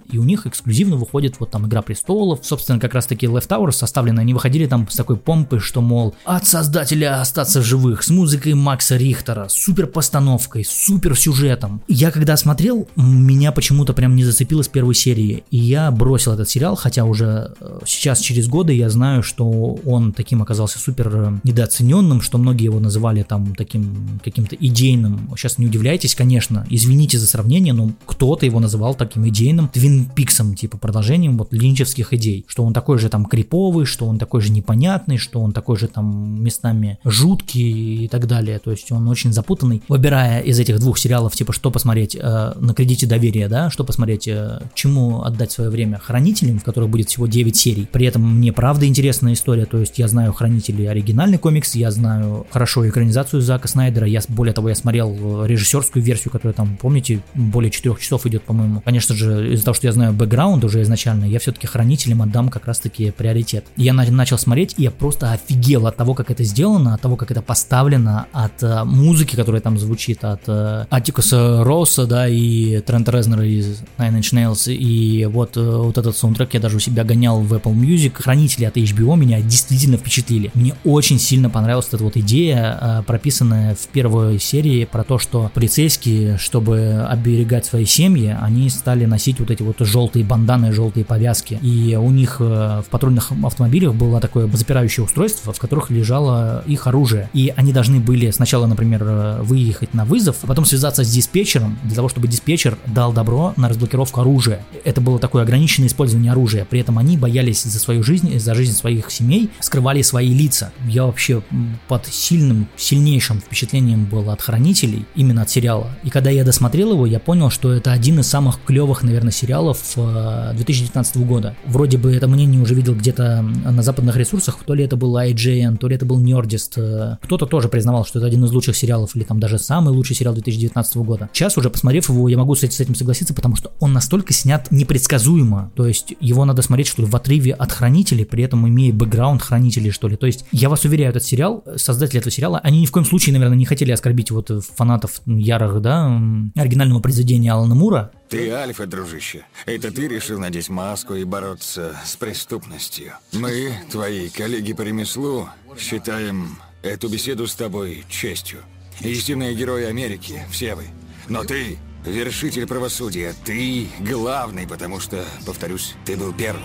и 0.10 0.18
у 0.18 0.24
них 0.24 0.48
эксклюзивно 0.48 0.96
выходит 0.96 1.36
вот 1.40 1.52
там 1.52 1.68
Игра 1.68 1.82
Престолов, 1.82 2.40
собственно, 2.42 2.80
как 2.80 2.94
раз 2.94 3.06
таки 3.06 3.26
Left 3.26 3.50
Tower 3.50 3.72
составленные, 3.72 4.22
они 4.22 4.34
выходили 4.34 4.66
там 4.66 4.88
с 4.88 4.96
такой 4.96 5.18
помпой, 5.18 5.60
что, 5.60 5.82
мол, 5.82 6.16
от 6.24 6.48
создателя 6.48 7.20
остаться 7.20 7.62
живых, 7.62 8.04
с 8.04 8.10
музыкой 8.10 8.54
Макса 8.54 8.96
Рихтера, 8.96 9.48
супер 9.50 9.88
постановкой, 9.88 10.64
супер 10.66 11.18
сюжетом. 11.18 11.82
Я 11.90 12.12
когда 12.12 12.38
смотрел, 12.38 12.88
меня 12.96 13.52
почему-то 13.52 13.92
прям 13.92 14.16
не 14.16 14.24
зацепило 14.24 14.62
с 14.62 14.70
первой 14.70 14.96
серии, 14.96 15.44
и 15.52 15.58
я 15.58 15.92
бросил 15.92 16.32
этот 16.32 16.50
сериал, 16.50 16.78
хотя 16.78 17.04
уже 17.04 17.25
даже 17.26 17.54
э, 17.60 17.80
сейчас, 17.86 18.20
через 18.20 18.48
годы, 18.48 18.74
я 18.74 18.90
знаю, 18.90 19.24
что 19.24 19.78
он 19.86 20.14
таким 20.14 20.42
оказался 20.42 20.80
супер 20.80 21.12
э, 21.14 21.40
недооцененным, 21.44 22.22
что 22.22 22.38
многие 22.38 22.66
его 22.66 22.80
называли 22.80 23.24
там 23.24 23.56
таким 23.56 24.20
каким-то 24.24 24.56
идейным. 24.56 25.30
Сейчас 25.36 25.58
не 25.58 25.66
удивляйтесь, 25.66 26.16
конечно, 26.16 26.66
извините 26.70 27.18
за 27.18 27.28
сравнение, 27.28 27.74
но 27.74 27.92
кто-то 28.06 28.46
его 28.46 28.60
называл 28.60 28.96
таким 28.96 29.28
идейным 29.28 29.68
Твин 29.70 30.06
Пиксом, 30.06 30.56
типа 30.56 30.78
продолжением 30.78 31.38
вот 31.38 31.54
линчевских 31.54 32.14
идей, 32.14 32.46
что 32.48 32.64
он 32.64 32.74
такой 32.74 33.00
же 33.00 33.10
там 33.10 33.26
криповый, 33.26 33.86
что 33.86 34.06
он 34.06 34.18
такой 34.18 34.42
же 34.42 34.52
непонятный, 34.52 35.18
что 35.18 35.42
он 35.42 35.52
такой 35.52 35.78
же 35.78 35.88
там 35.88 36.44
местами 36.44 37.00
жуткий 37.04 38.06
и 38.06 38.08
так 38.08 38.28
далее. 38.28 38.60
То 38.60 38.72
есть 38.72 38.92
он 38.92 39.08
очень 39.08 39.34
запутанный. 39.34 39.82
Выбирая 39.88 40.42
из 40.42 40.60
этих 40.60 40.80
двух 40.80 40.98
сериалов, 40.98 41.36
типа, 41.36 41.54
что 41.54 41.72
посмотреть 41.72 42.16
э, 42.16 42.54
на 42.60 42.74
кредите 42.74 43.08
доверия, 43.08 43.48
да, 43.48 43.70
что 43.70 43.84
посмотреть, 43.84 44.28
э, 44.28 44.62
чему 44.74 45.24
отдать 45.24 45.52
свое 45.52 45.70
время 45.70 45.98
хранителям, 45.98 46.60
в 46.60 46.64
которых 46.64 46.90
будет 46.90 47.10
всего 47.16 47.28
9 47.28 47.56
серий. 47.56 47.88
При 47.92 48.06
этом 48.06 48.22
мне 48.38 48.52
правда 48.52 48.86
интересная 48.86 49.34
история, 49.34 49.66
то 49.66 49.80
есть 49.80 49.98
я 50.00 50.08
знаю 50.08 50.34
Хранителей 50.34 50.90
оригинальный 50.90 51.38
комикс, 51.38 51.76
я 51.76 51.90
знаю 51.92 52.46
хорошо 52.52 52.88
экранизацию 52.88 53.42
Зака 53.42 53.68
Снайдера, 53.70 54.06
я, 54.06 54.20
более 54.28 54.54
того, 54.54 54.68
я 54.70 54.76
смотрел 54.76 55.44
э, 55.44 55.48
режиссерскую 55.48 56.04
версию, 56.04 56.32
которая 56.32 56.54
там, 56.54 56.78
помните, 56.78 57.22
более 57.34 57.72
4 57.72 57.96
часов 58.00 58.26
идет, 58.26 58.44
по-моему. 58.44 58.82
Конечно 58.82 59.16
же, 59.16 59.54
из-за 59.54 59.64
того, 59.66 59.76
что 59.76 59.88
я 59.88 59.94
знаю 59.94 60.14
бэкграунд 60.14 60.64
уже 60.66 60.82
изначально, 60.82 61.26
я 61.26 61.40
все-таки 61.40 61.68
Хранителям 61.68 62.22
отдам 62.22 62.50
как 62.50 62.66
раз-таки 62.66 63.12
приоритет. 63.12 63.66
Я 63.78 63.94
на- 63.94 64.10
начал 64.12 64.38
смотреть, 64.38 64.76
и 64.78 64.84
я 64.84 64.92
просто 64.92 65.32
офигел 65.32 65.88
от 65.88 65.96
того, 65.96 66.14
как 66.14 66.32
это 66.32 66.44
сделано, 66.44 66.96
от 66.96 67.02
того, 67.02 67.16
как 67.16 67.32
это 67.32 67.42
поставлено, 67.42 68.26
от 68.34 68.62
э, 68.62 68.84
музыки, 68.84 69.36
которая 69.38 69.62
там 69.62 69.80
звучит, 69.80 70.24
от 70.26 70.42
э, 70.48 70.86
Атикуса 70.90 71.64
Росса, 71.64 72.06
да, 72.06 72.28
и 72.28 72.82
Трента 72.82 73.12
Резнера 73.12 73.46
из 73.46 73.82
Nine 73.98 74.20
Inch 74.20 74.34
Nails, 74.34 74.74
и 74.74 75.26
вот, 75.26 75.56
э, 75.56 75.62
вот 75.62 75.98
этот 75.98 76.18
саундтрек 76.18 76.54
я 76.54 76.60
даже 76.60 76.76
у 76.76 76.80
себя 76.80 77.05
гонял 77.06 77.40
в 77.42 77.54
Apple 77.54 77.74
Music, 77.74 78.14
хранители 78.16 78.66
от 78.66 78.78
HBO 78.78 79.18
меня 79.18 79.42
действительно 79.42 79.98
впечатлили. 79.98 80.52
Мне 80.54 80.76
очень 80.84 81.20
сильно 81.20 81.50
понравилась 81.50 81.88
эта 81.92 82.04
вот 82.04 82.18
идея, 82.18 82.78
а, 82.80 83.02
прописанная 83.04 83.76
в 83.76 83.88
первой 83.88 84.40
серии 84.40 84.86
про 84.86 85.04
то, 85.04 85.20
что 85.20 85.50
полицейские, 85.54 86.38
чтобы 86.38 87.06
оберегать 87.10 87.66
свои 87.66 87.86
семьи, 87.86 88.36
они 88.40 88.70
стали 88.70 89.06
носить 89.06 89.40
вот 89.40 89.52
эти 89.52 89.62
вот 89.62 89.78
желтые 89.80 90.26
банданы, 90.26 90.72
желтые 90.72 91.06
повязки. 91.06 91.60
И 91.62 91.96
у 91.96 92.10
них 92.12 92.38
э, 92.40 92.82
в 92.86 92.90
патрульных 92.90 93.32
автомобилях 93.44 93.94
было 93.94 94.20
такое 94.20 94.48
запирающее 94.48 95.04
устройство, 95.04 95.54
в 95.54 95.60
которых 95.60 95.90
лежало 95.90 96.64
их 96.68 96.88
оружие. 96.88 97.30
И 97.34 97.54
они 97.56 97.74
должны 97.74 98.00
были 98.00 98.32
сначала, 98.32 98.66
например, 98.66 99.04
э, 99.04 99.42
выехать 99.42 99.94
на 99.94 100.06
вызов, 100.06 100.38
а 100.44 100.48
потом 100.48 100.66
связаться 100.66 101.04
с 101.04 101.10
диспетчером 101.10 101.78
для 101.84 101.96
того, 101.96 102.10
чтобы 102.10 102.28
диспетчер 102.28 102.78
дал 102.86 103.14
добро 103.14 103.54
на 103.58 103.70
разблокировку 103.70 104.22
оружия. 104.22 104.66
Это 104.84 105.02
было 105.02 105.20
такое 105.20 105.44
ограниченное 105.44 105.88
использование 105.88 106.32
оружия. 106.32 106.66
При 106.66 106.80
этом 106.80 106.95
они 106.98 107.18
боялись 107.18 107.64
за 107.64 107.80
свою 107.80 108.04
жизнь, 108.04 108.38
за 108.40 108.56
жизнь 108.56 108.74
своих 108.74 109.12
семей, 109.12 109.50
скрывали 109.60 110.02
свои 110.02 110.34
лица. 110.34 110.72
Я 110.88 111.06
вообще 111.06 111.42
под 111.88 112.06
сильным, 112.08 112.68
сильнейшим 112.78 113.40
впечатлением 113.40 114.06
был 114.06 114.30
от 114.30 114.42
хранителей, 114.42 115.06
именно 115.16 115.44
от 115.44 115.50
сериала. 115.50 115.90
И 116.04 116.10
когда 116.10 116.30
я 116.30 116.44
досмотрел 116.44 116.94
его, 116.94 117.06
я 117.06 117.20
понял, 117.20 117.50
что 117.50 117.74
это 117.74 117.92
один 117.92 118.20
из 118.20 118.28
самых 118.28 118.60
клевых, 118.66 119.04
наверное, 119.04 119.32
сериалов 119.32 119.80
2019 119.96 121.16
э, 121.16 121.20
года. 121.20 121.56
Вроде 121.66 121.98
бы 121.98 122.14
это 122.14 122.28
мнение 122.28 122.62
уже 122.62 122.76
видел 122.76 122.96
где-то 122.96 123.42
на 123.42 123.82
западных 123.82 124.16
ресурсах, 124.18 124.60
то 124.66 124.74
ли 124.74 124.84
это 124.84 124.96
был 124.96 125.18
IGN, 125.18 125.78
то 125.78 125.88
ли 125.88 125.96
это 125.96 126.06
был 126.06 126.22
Nerdist. 126.22 126.74
Э, 126.78 127.18
кто-то 127.22 127.46
тоже 127.46 127.70
признавал, 127.70 128.06
что 128.06 128.20
это 128.20 128.28
один 128.28 128.44
из 128.46 128.52
лучших 128.52 128.76
сериалов, 128.76 129.16
или 129.16 129.24
там 129.24 129.40
даже 129.40 129.58
самый 129.60 129.94
лучший 129.94 130.16
сериал 130.16 130.34
2019 130.34 130.98
года. 130.98 131.30
Сейчас 131.34 131.58
уже 131.58 131.70
посмотрев 131.70 132.10
его, 132.10 132.28
я 132.30 132.38
могу 132.38 132.56
с 132.56 132.64
этим 132.64 132.96
согласиться, 132.96 133.34
потому 133.34 133.56
что 133.56 133.72
он 133.80 133.94
настолько 133.94 134.34
снят 134.34 134.68
непредсказуемо. 134.72 135.72
То 135.76 135.88
есть 135.88 136.14
его 136.20 136.46
надо 136.46 136.62
смотреть, 136.62 136.85
что 136.88 137.02
ли, 137.02 137.08
в 137.08 137.16
отрыве 137.16 137.54
от 137.54 137.72
хранителей, 137.72 138.26
при 138.26 138.44
этом 138.44 138.68
имея 138.68 138.94
бэкграунд 138.94 139.42
хранителей, 139.42 139.92
что 139.92 140.08
ли. 140.08 140.16
То 140.16 140.26
есть 140.26 140.46
я 140.52 140.70
вас 140.70 140.84
уверяю, 140.86 141.10
этот 141.10 141.24
сериал, 141.24 141.64
создатели 141.76 142.20
этого 142.20 142.32
сериала, 142.32 142.60
они 142.60 142.82
ни 142.82 142.86
в 142.86 142.92
коем 142.92 143.06
случае, 143.06 143.34
наверное, 143.34 143.58
не 143.58 143.66
хотели 143.66 143.92
оскорбить 143.92 144.32
вот 144.32 144.52
фанатов 144.76 145.22
ярых, 145.26 145.82
да, 145.82 146.08
оригинального 146.56 147.00
произведения 147.00 147.52
Алана 147.52 147.76
Мура. 147.76 148.12
Ты 148.30 148.50
альфа, 148.52 148.88
дружище. 148.88 149.46
Это 149.66 149.92
ты 149.92 150.08
решил 150.08 150.40
надеть 150.40 150.70
маску 150.70 151.14
и 151.14 151.24
бороться 151.24 151.96
с 152.04 152.16
преступностью. 152.16 153.14
Мы, 153.34 153.74
твои 153.92 154.30
коллеги 154.30 154.74
по 154.74 154.82
ремеслу, 154.82 155.50
считаем 155.78 156.58
эту 156.82 157.10
беседу 157.10 157.48
с 157.48 157.56
тобой 157.56 158.04
честью. 158.10 158.60
Истинные 159.02 159.56
герои 159.56 159.86
Америки, 159.86 160.42
все 160.50 160.76
вы. 160.76 160.86
Но 161.28 161.44
ты 161.44 161.78
вершитель 162.06 162.68
правосудия. 162.68 163.34
Ты 163.44 163.88
главный, 164.00 164.68
потому 164.68 165.00
что, 165.00 165.24
повторюсь, 165.46 165.96
ты 166.06 166.16
был 166.16 166.34
первым. 166.34 166.64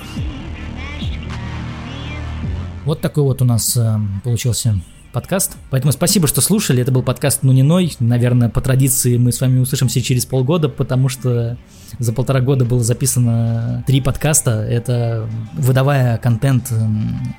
Вот 2.84 3.00
такой 3.00 3.24
вот 3.24 3.42
у 3.42 3.44
нас 3.44 3.76
э, 3.76 3.98
получился 4.24 4.80
подкаст. 5.12 5.56
Поэтому 5.70 5.92
спасибо, 5.92 6.26
что 6.26 6.40
слушали. 6.40 6.82
Это 6.82 6.92
был 6.92 7.02
подкаст 7.02 7.42
«Ну 7.42 7.52
не 7.52 7.62
ной». 7.62 7.94
Наверное, 8.00 8.48
по 8.48 8.60
традиции 8.60 9.16
мы 9.16 9.32
с 9.32 9.40
вами 9.40 9.58
услышимся 9.58 10.00
через 10.00 10.26
полгода, 10.26 10.68
потому 10.68 11.08
что 11.08 11.58
за 11.98 12.12
полтора 12.12 12.40
года 12.40 12.64
было 12.64 12.82
записано 12.82 13.82
три 13.86 14.00
подкаста. 14.00 14.62
Это 14.62 15.28
выдавая 15.54 16.18
контент 16.18 16.72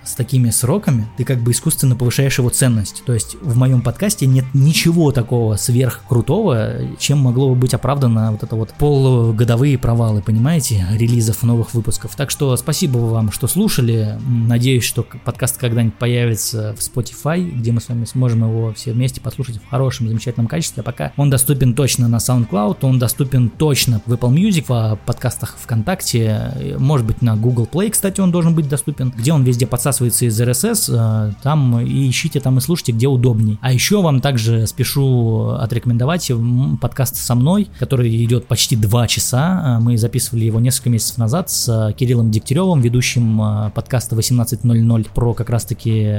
с 0.04 0.14
такими 0.14 0.50
сроками, 0.50 1.08
ты 1.18 1.24
как 1.24 1.40
бы 1.42 1.52
искусственно 1.52 1.96
повышаешь 1.96 2.38
его 2.38 2.50
ценность. 2.50 3.04
То 3.06 3.14
есть 3.14 3.36
в 3.42 3.56
моем 3.58 3.82
подкасте 3.82 4.26
нет 4.26 4.46
ничего 4.54 5.12
такого 5.12 5.56
сверхкрутого, 5.56 6.98
чем 7.00 7.20
могло 7.20 7.50
бы 7.50 7.56
быть 7.56 7.74
оправдано 7.74 8.32
вот 8.32 8.44
это 8.44 8.56
вот 8.56 8.74
полугодовые 8.78 9.78
провалы, 9.78 10.22
понимаете, 10.22 10.86
релизов 10.92 11.44
новых 11.44 11.74
выпусков. 11.74 12.16
Так 12.16 12.30
что 12.30 12.56
спасибо 12.58 12.98
вам, 12.98 13.32
что 13.32 13.48
слушали. 13.48 14.20
Надеюсь, 14.28 14.84
что 14.84 15.06
подкаст 15.24 15.58
когда-нибудь 15.58 15.96
появится 15.96 16.76
в 16.78 16.80
Spotify, 16.80 17.61
где 17.62 17.72
мы 17.72 17.82
с 17.82 17.90
вами 17.90 18.06
сможем 18.06 18.44
его 18.44 18.74
все 18.74 18.92
вместе 18.92 19.22
послушать 19.22 19.58
в 19.58 19.70
хорошем, 19.70 20.08
замечательном 20.08 20.48
качестве. 20.48 20.82
А 20.82 20.84
пока 20.84 21.14
он 21.18 21.30
доступен 21.30 21.74
точно 21.74 22.08
на 22.08 22.18
SoundCloud, 22.18 22.78
он 22.82 23.00
доступен 23.00 23.50
точно 23.50 24.02
в 24.06 24.14
Apple 24.14 24.34
Music, 24.34 24.66
в 24.68 25.00
подкастах 25.06 25.58
ВКонтакте, 25.62 26.76
может 26.78 27.06
быть 27.06 27.22
на 27.22 27.36
Google 27.36 27.68
Play, 27.72 27.92
кстати, 27.92 28.20
он 28.22 28.32
должен 28.32 28.56
быть 28.56 28.68
доступен, 28.68 29.14
где 29.16 29.34
он 29.34 29.44
везде 29.44 29.68
подсасывается 29.68 30.26
из 30.26 30.40
RSS, 30.40 31.30
э, 31.30 31.34
там 31.44 31.80
и 31.80 32.10
ищите 32.10 32.40
там 32.40 32.58
и 32.58 32.62
слушайте, 32.62 32.92
где 32.92 33.08
удобней. 33.08 33.60
А 33.62 33.72
еще 33.72 34.02
вам 34.02 34.22
также 34.22 34.68
спешу 34.68 35.50
отрекомендовать 35.50 36.32
подкаст 36.82 37.18
со 37.18 37.36
мной, 37.36 37.70
который 37.80 38.24
идет 38.24 38.48
почти 38.48 38.76
два 38.76 39.08
часа. 39.08 39.78
Э, 39.78 39.84
мы 39.84 39.98
записывали 39.98 40.46
его 40.46 40.60
несколько 40.60 40.90
месяцев 40.90 41.18
назад 41.18 41.50
с 41.50 41.94
Кириллом 41.98 42.32
Дегтяревым, 42.32 42.82
ведущим 42.82 43.42
э, 43.42 43.72
подкаста 43.72 44.16
18.00 44.16 45.08
про 45.14 45.34
как 45.34 45.50
раз-таки 45.50 46.16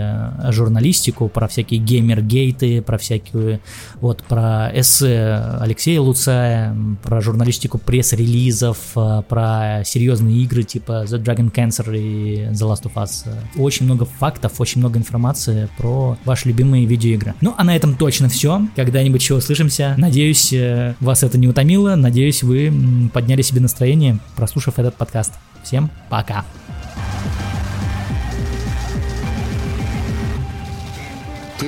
журналистику, 0.50 1.28
про 1.32 1.48
всякие 1.48 1.80
геймер-гейты, 1.80 2.82
про 2.82 2.98
всякие 2.98 3.60
вот 4.00 4.22
про 4.22 4.70
эссе 4.74 5.56
Алексея 5.60 6.00
Луцая, 6.00 6.76
про 7.02 7.20
журналистику 7.20 7.78
пресс 7.78 8.12
релизов, 8.12 8.78
э, 8.96 9.22
про 9.28 9.82
серьезные 9.84 10.38
игры 10.42 10.62
типа 10.62 11.04
The 11.06 11.22
Dragon 11.22 11.52
Cancer 11.52 11.96
и 11.96 12.48
The 12.52 12.68
Last 12.68 12.84
of 12.84 12.94
Us. 12.94 13.26
Очень 13.56 13.86
много 13.86 14.04
фактов, 14.04 14.60
очень 14.60 14.80
много 14.80 14.98
информации 14.98 15.68
про 15.78 16.16
ваши 16.24 16.48
любимые 16.48 16.86
видеоигры. 16.86 17.34
Ну, 17.40 17.54
а 17.56 17.64
на 17.64 17.74
этом 17.76 17.96
точно 17.96 18.28
все. 18.28 18.62
Когда-нибудь 18.76 19.20
еще 19.20 19.34
услышимся. 19.34 19.94
Надеюсь, 19.98 20.52
э, 20.52 20.94
вас 21.00 21.22
это 21.22 21.38
не 21.38 21.48
утомило. 21.48 21.94
Надеюсь, 21.96 22.42
вы 22.42 22.72
подняли 23.12 23.42
себе 23.42 23.60
настроение, 23.60 24.18
прослушав 24.36 24.78
этот 24.78 24.94
подкаст. 24.94 25.32
Всем 25.62 25.90
пока! 26.10 26.44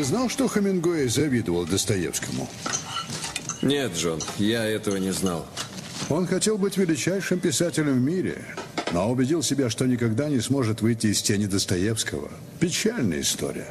Ты 0.05 0.09
знал, 0.09 0.29
что 0.29 0.49
Хемингуэй 0.49 1.09
завидовал 1.09 1.65
Достоевскому? 1.65 2.47
Нет, 3.63 3.93
Джон, 3.97 4.21
я 4.37 4.63
этого 4.63 4.97
не 4.97 5.15
знал. 5.15 5.47
Он 6.11 6.27
хотел 6.27 6.59
быть 6.59 6.77
величайшим 6.77 7.41
писателем 7.41 7.95
в 7.95 8.03
мире, 8.03 8.45
но 8.93 9.11
убедил 9.11 9.43
себя, 9.43 9.71
что 9.71 9.87
никогда 9.87 10.29
не 10.29 10.41
сможет 10.41 10.83
выйти 10.83 11.07
из 11.07 11.23
тени 11.23 11.47
Достоевского. 11.47 12.31
Печальная 12.61 13.23
история. 13.23 13.67